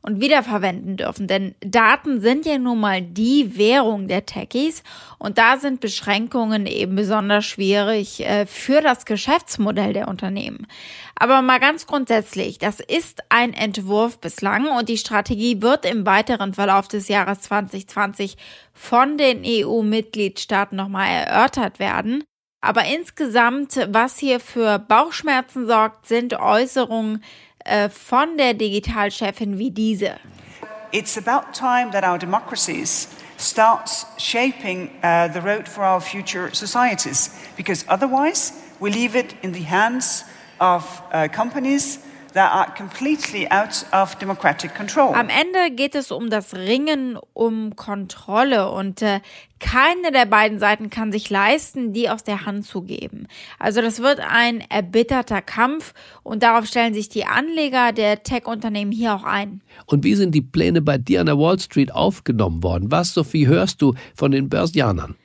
und 0.06 0.20
wiederverwenden 0.20 0.96
dürfen. 0.96 1.26
Denn 1.26 1.54
Daten 1.60 2.20
sind 2.20 2.46
ja 2.46 2.58
nun 2.58 2.80
mal 2.80 3.02
die 3.02 3.58
Währung 3.58 4.06
der 4.06 4.24
Techies 4.24 4.84
und 5.18 5.36
da 5.36 5.58
sind 5.58 5.80
Beschränkungen 5.80 6.66
eben 6.66 6.94
besonders 6.94 7.44
schwierig 7.44 8.24
äh, 8.24 8.46
für 8.46 8.80
das 8.80 9.04
Geschäftsmodell 9.04 9.92
der 9.92 10.08
Unternehmen. 10.08 10.68
Aber 11.16 11.42
mal 11.42 11.58
ganz 11.58 11.86
grundsätzlich, 11.86 12.58
das 12.58 12.78
ist 12.78 13.24
ein 13.30 13.52
Entwurf 13.52 14.20
bislang 14.20 14.68
und 14.68 14.88
die 14.88 14.98
Strategie 14.98 15.60
wird 15.60 15.84
im 15.84 16.06
weiteren 16.06 16.54
Verlauf 16.54 16.86
des 16.86 17.08
Jahres 17.08 17.40
2020 17.40 18.36
von 18.72 19.18
den 19.18 19.42
EU-Mitgliedstaaten 19.44 20.76
nochmal 20.76 21.08
erörtert 21.08 21.80
werden. 21.80 22.22
Aber 22.60 22.84
insgesamt, 22.84 23.76
was 23.90 24.18
hier 24.18 24.40
für 24.40 24.78
Bauchschmerzen 24.78 25.66
sorgt, 25.66 26.06
sind 26.06 26.34
Äußerungen 26.34 27.22
äh, 27.66 27.88
von 27.88 28.36
der 28.36 28.54
Digitalchefin 28.54 29.58
wie 29.58 29.70
diese. 29.70 30.16
It's 30.92 31.18
about 31.18 31.52
time 31.52 31.90
that 31.92 32.04
our 32.04 32.18
democracies 32.18 33.08
starts 33.36 34.06
shaping 34.18 34.90
uh, 35.02 35.28
the 35.28 35.40
road 35.40 35.68
for 35.68 35.84
our 35.84 36.00
future 36.00 36.48
societies, 36.54 37.30
because 37.56 37.84
otherwise 37.88 38.52
we 38.80 38.90
leave 38.90 39.14
it 39.14 39.34
in 39.42 39.52
the 39.52 39.64
hands 39.64 40.24
of 40.58 41.02
uh, 41.12 41.28
companies 41.28 41.98
am 45.14 45.28
Ende 45.28 45.74
geht 45.74 45.94
es 45.94 46.10
um 46.10 46.28
das 46.28 46.54
Ringen 46.54 47.18
um 47.32 47.76
Kontrolle 47.76 48.70
und 48.70 49.00
äh, 49.00 49.20
keine 49.58 50.12
der 50.12 50.26
beiden 50.26 50.58
Seiten 50.58 50.90
kann 50.90 51.12
sich 51.12 51.30
leisten, 51.30 51.92
die 51.94 52.10
aus 52.10 52.24
der 52.24 52.44
Hand 52.44 52.66
zu 52.66 52.82
geben. 52.82 53.26
Also 53.58 53.80
das 53.80 54.00
wird 54.00 54.20
ein 54.20 54.60
erbitterter 54.68 55.40
Kampf 55.40 55.94
und 56.22 56.42
darauf 56.42 56.66
stellen 56.66 56.92
sich 56.92 57.08
die 57.08 57.24
Anleger 57.24 57.92
der 57.92 58.22
Tech-Unternehmen 58.22 58.92
hier 58.92 59.14
auch 59.14 59.24
ein. 59.24 59.62
Und 59.86 60.04
wie 60.04 60.14
sind 60.14 60.34
die 60.34 60.42
Pläne 60.42 60.82
bei 60.82 60.98
dir 60.98 61.20
an 61.20 61.26
der 61.26 61.38
Wall 61.38 61.58
Street 61.58 61.92
aufgenommen 61.92 62.62
worden? 62.62 62.90
Was, 62.90 63.14
Sophie, 63.14 63.46
hörst 63.46 63.80
du 63.80 63.94
von 64.14 64.30
den 64.30 64.50
Börsianern? 64.50 65.16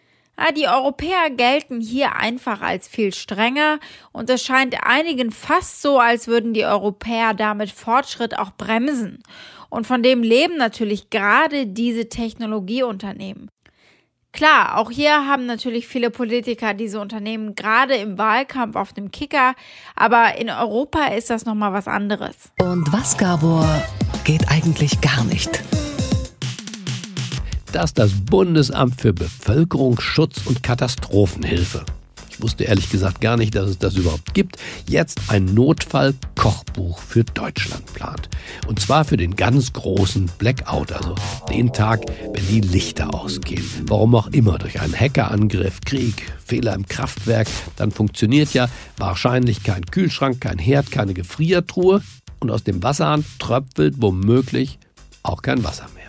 Ah, 0.44 0.52
die 0.52 0.68
Europäer 0.68 1.30
gelten 1.30 1.82
hier 1.82 2.16
einfach 2.16 2.62
als 2.62 2.88
viel 2.88 3.14
strenger 3.14 3.80
und 4.12 4.28
es 4.28 4.44
scheint 4.44 4.76
einigen 4.84 5.32
fast 5.32 5.84
so, 5.84 6.00
als 6.00 6.28
würden 6.28 6.56
die 6.56 6.66
Europäer 6.66 7.36
damit 7.36 7.70
Fortschritt 7.70 8.40
auch 8.40 8.50
bremsen. 8.58 9.22
Und 9.70 9.86
von 9.86 10.02
dem 10.02 10.24
leben 10.24 10.58
natürlich 10.58 11.12
gerade 11.12 11.68
diese 11.68 12.10
Technologieunternehmen. 12.10 13.52
Klar, 14.32 14.80
auch 14.80 14.90
hier 14.90 15.28
haben 15.28 15.46
natürlich 15.46 15.88
viele 15.88 16.10
Politiker 16.10 16.74
diese 16.74 17.00
Unternehmen 17.00 17.54
gerade 17.54 17.94
im 17.96 18.18
Wahlkampf 18.18 18.76
auf 18.76 18.94
dem 18.94 19.12
Kicker, 19.12 19.54
aber 19.96 20.40
in 20.40 20.50
Europa 20.50 21.06
ist 21.10 21.30
das 21.30 21.46
nochmal 21.46 21.74
was 21.74 21.88
anderes. 21.88 22.52
Und 22.60 22.92
was, 22.92 23.16
Gabor, 23.16 23.68
geht 24.24 24.50
eigentlich 24.50 25.02
gar 25.02 25.24
nicht? 25.26 25.62
Dass 27.72 27.94
das 27.94 28.12
Bundesamt 28.12 29.00
für 29.00 29.14
Bevölkerungsschutz 29.14 30.42
und 30.46 30.64
Katastrophenhilfe 30.64 31.86
wusste 32.42 32.64
ehrlich 32.64 32.90
gesagt 32.90 33.22
gar 33.22 33.38
nicht, 33.38 33.56
dass 33.56 33.70
es 33.70 33.78
das 33.78 33.96
überhaupt 33.96 34.34
gibt, 34.34 34.58
jetzt 34.88 35.20
ein 35.28 35.46
Notfall-Kochbuch 35.46 37.00
für 37.00 37.24
Deutschland 37.24 37.86
plant. 37.94 38.30
Und 38.68 38.80
zwar 38.80 39.06
für 39.06 39.18
den 39.18 39.36
ganz 39.36 39.74
großen 39.74 40.30
Blackout, 40.38 40.92
also 40.92 41.16
den 41.50 41.72
Tag, 41.74 42.02
wenn 42.34 42.48
die 42.48 42.62
Lichter 42.62 43.14
ausgehen. 43.14 43.66
Warum 43.88 44.16
auch 44.16 44.28
immer, 44.28 44.58
durch 44.58 44.80
einen 44.82 44.98
Hackerangriff, 45.00 45.82
Krieg, 45.86 46.34
Fehler 46.44 46.74
im 46.74 46.88
Kraftwerk, 46.88 47.48
dann 47.76 47.92
funktioniert 47.92 48.54
ja 48.54 48.68
wahrscheinlich 48.98 49.64
kein 49.64 49.86
Kühlschrank, 49.86 50.42
kein 50.42 50.58
Herd, 50.58 50.92
keine 50.92 51.14
Gefriertruhe 51.14 52.02
und 52.40 52.52
aus 52.52 52.64
dem 52.64 52.82
Wasserhahn 52.84 53.24
tröpfelt 53.40 53.96
womöglich 53.98 54.80
auch 55.24 55.42
kein 55.42 55.64
Wasser 55.64 55.88
mehr. 55.94 56.01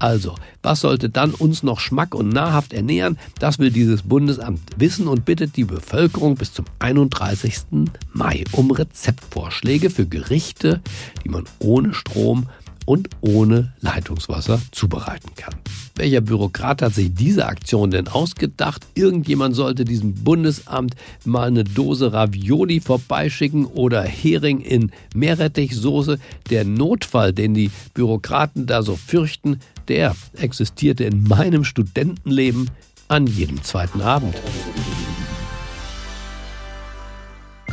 Also, 0.00 0.34
was 0.62 0.80
sollte 0.80 1.10
dann 1.10 1.34
uns 1.34 1.62
noch 1.62 1.78
schmack- 1.78 2.14
und 2.14 2.30
nahrhaft 2.30 2.72
ernähren? 2.72 3.18
Das 3.38 3.58
will 3.58 3.70
dieses 3.70 4.02
Bundesamt 4.02 4.60
wissen 4.78 5.06
und 5.06 5.26
bittet 5.26 5.56
die 5.56 5.64
Bevölkerung 5.64 6.36
bis 6.36 6.54
zum 6.54 6.64
31. 6.78 7.88
Mai 8.14 8.44
um 8.52 8.70
Rezeptvorschläge 8.70 9.90
für 9.90 10.06
Gerichte, 10.06 10.80
die 11.22 11.28
man 11.28 11.44
ohne 11.58 11.92
Strom 11.92 12.48
und 12.86 13.10
ohne 13.20 13.74
Leitungswasser 13.80 14.60
zubereiten 14.72 15.34
kann. 15.36 15.54
Welcher 15.96 16.22
Bürokrat 16.22 16.80
hat 16.80 16.94
sich 16.94 17.12
diese 17.12 17.44
Aktion 17.44 17.90
denn 17.90 18.08
ausgedacht? 18.08 18.86
Irgendjemand 18.94 19.54
sollte 19.54 19.84
diesem 19.84 20.14
Bundesamt 20.14 20.96
mal 21.26 21.48
eine 21.48 21.64
Dose 21.64 22.12
Ravioli 22.14 22.80
vorbeischicken 22.80 23.66
oder 23.66 24.02
Hering 24.02 24.60
in 24.60 24.92
Meerrettichsoße. 25.14 26.18
Der 26.48 26.64
Notfall, 26.64 27.34
den 27.34 27.52
die 27.52 27.70
Bürokraten 27.92 28.66
da 28.66 28.82
so 28.82 28.96
fürchten, 28.96 29.60
der 29.90 30.14
existierte 30.36 31.04
in 31.04 31.24
meinem 31.24 31.64
Studentenleben 31.64 32.70
an 33.08 33.26
jedem 33.26 33.62
zweiten 33.62 34.00
Abend. 34.00 34.36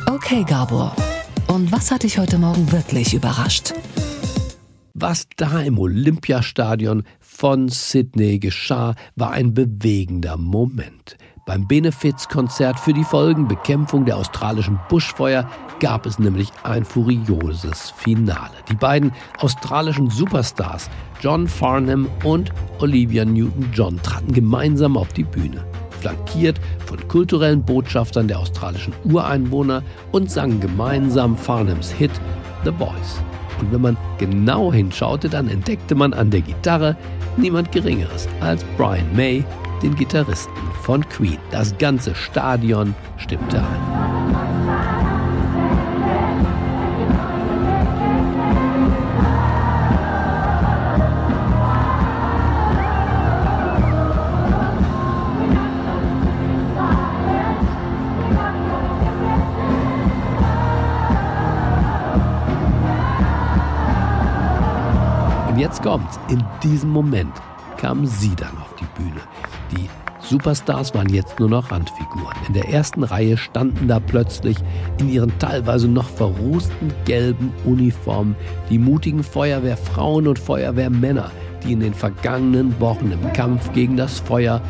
Okay, 0.07 0.43
Gabor. 0.43 0.95
Und 1.47 1.71
was 1.71 1.91
hat 1.91 2.03
dich 2.03 2.17
heute 2.17 2.39
Morgen 2.39 2.71
wirklich 2.71 3.13
überrascht? 3.13 3.73
Was 4.95 5.27
da 5.37 5.61
im 5.61 5.77
Olympiastadion 5.77 7.03
von 7.37 7.69
Sydney 7.69 8.39
geschah, 8.39 8.95
war 9.15 9.29
ein 9.29 9.53
bewegender 9.53 10.37
Moment. 10.37 11.17
Beim 11.45 11.67
Benefizkonzert 11.67 12.79
für 12.79 12.93
die 12.93 13.03
Folgenbekämpfung 13.03 14.05
der 14.05 14.17
australischen 14.17 14.79
Buschfeuer 14.89 15.47
gab 15.79 16.07
es 16.07 16.17
nämlich 16.17 16.51
ein 16.63 16.83
furioses 16.83 17.91
Finale. 17.91 18.55
Die 18.69 18.75
beiden 18.75 19.11
australischen 19.37 20.09
Superstars 20.09 20.89
John 21.21 21.47
Farnham 21.47 22.09
und 22.23 22.51
Olivia 22.79 23.23
Newton-John 23.23 24.01
traten 24.01 24.33
gemeinsam 24.33 24.97
auf 24.97 25.13
die 25.13 25.23
Bühne, 25.23 25.63
flankiert 25.99 26.59
von 26.87 27.07
kulturellen 27.07 27.63
Botschaftern 27.63 28.27
der 28.27 28.39
australischen 28.39 28.93
Ureinwohner 29.03 29.83
und 30.11 30.31
sangen 30.31 30.59
gemeinsam 30.59 31.37
Farnhams 31.37 31.91
Hit 31.91 32.11
The 32.65 32.71
Boys. 32.71 33.21
Und 33.59 33.71
wenn 33.71 33.81
man 33.81 33.97
genau 34.17 34.73
hinschaute, 34.73 35.29
dann 35.29 35.49
entdeckte 35.49 35.95
man 35.95 36.13
an 36.13 36.29
der 36.29 36.41
Gitarre 36.41 36.95
niemand 37.37 37.71
Geringeres 37.71 38.27
als 38.41 38.63
Brian 38.77 39.15
May, 39.15 39.43
den 39.81 39.95
Gitarristen 39.95 40.51
von 40.81 41.07
Queen. 41.09 41.37
Das 41.51 41.77
ganze 41.77 42.15
Stadion 42.15 42.95
stimmte 43.17 43.57
ein. 43.57 44.56
Und 65.57 65.61
jetzt 65.61 65.81
kommt's. 65.81 66.19
In 66.29 66.43
diesem 66.61 66.91
Moment 66.91 67.33
kamen 67.77 68.05
sie 68.05 68.35
dann 68.35 68.55
auf 68.59 68.75
die 68.75 68.85
Bühne. 68.95 69.21
Die 69.71 69.89
Superstars 70.19 70.93
waren 70.93 71.09
jetzt 71.09 71.39
nur 71.39 71.49
noch 71.49 71.71
Randfiguren. 71.71 72.37
In 72.47 72.53
der 72.53 72.69
ersten 72.69 73.01
Reihe 73.01 73.37
standen 73.37 73.87
da 73.87 73.99
plötzlich 73.99 74.57
in 74.99 75.09
ihren 75.09 75.35
teilweise 75.39 75.87
noch 75.87 76.09
verrußten 76.09 76.93
gelben 77.05 77.51
Uniformen 77.65 78.35
die 78.69 78.77
mutigen 78.77 79.23
Feuerwehrfrauen 79.23 80.27
und 80.27 80.37
Feuerwehrmänner, 80.37 81.31
die 81.63 81.73
in 81.73 81.79
den 81.79 81.95
vergangenen 81.95 82.79
Wochen 82.79 83.11
im 83.11 83.33
Kampf 83.33 83.73
gegen 83.73 83.97
das 83.97 84.19
Feuer 84.19 84.61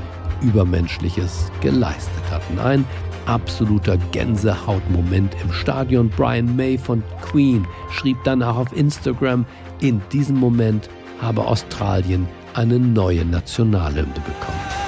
Übermenschliches 0.42 1.52
geleistet 1.60 2.24
hatten. 2.32 2.60
Ein 2.60 2.86
absoluter 3.26 3.98
Gänsehautmoment 4.14 5.36
im 5.44 5.52
Stadion. 5.52 6.10
Brian 6.10 6.56
May 6.56 6.78
von 6.78 7.04
Queen 7.22 7.68
schrieb 7.92 8.18
danach 8.24 8.56
auf 8.56 8.74
Instagram, 8.74 9.46
in 9.82 10.02
diesem 10.12 10.38
Moment 10.38 10.90
habe 11.22 11.46
Australien 11.46 12.28
eine 12.54 12.80
neue 12.80 13.26
Nationalhymne 13.26 14.14
bekommen. 14.14 14.87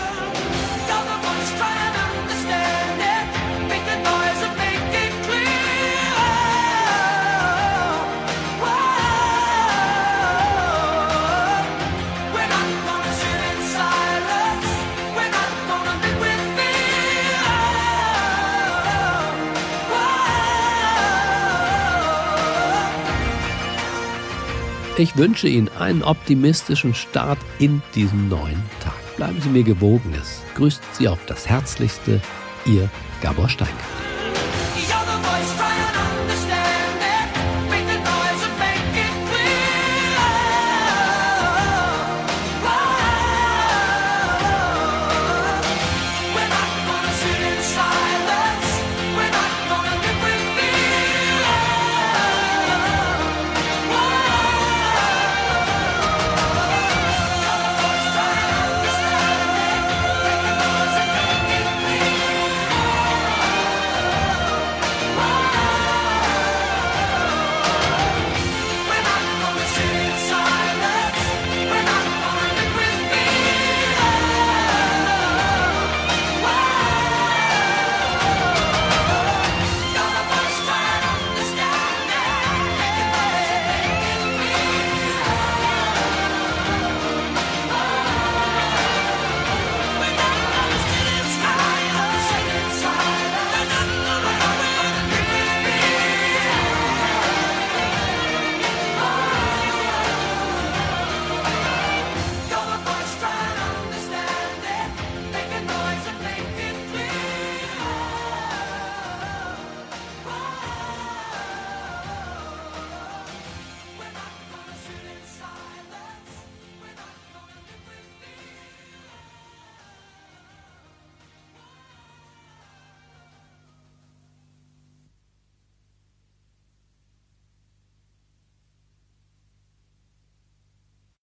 Ich 25.00 25.16
wünsche 25.16 25.48
Ihnen 25.48 25.70
einen 25.80 26.04
optimistischen 26.04 26.94
Start 26.94 27.40
in 27.58 27.82
diesen 27.96 28.28
neuen 28.28 28.62
Tag. 28.82 29.16
Bleiben 29.16 29.40
Sie 29.40 29.48
mir 29.48 29.64
gewogen. 29.64 30.14
Es 30.14 30.42
grüßt 30.56 30.84
Sie 30.96 31.08
auf 31.08 31.26
das 31.26 31.48
Herzlichste, 31.48 32.20
Ihr 32.66 32.90
Gabor 33.22 33.48
Steingart. 33.48 34.09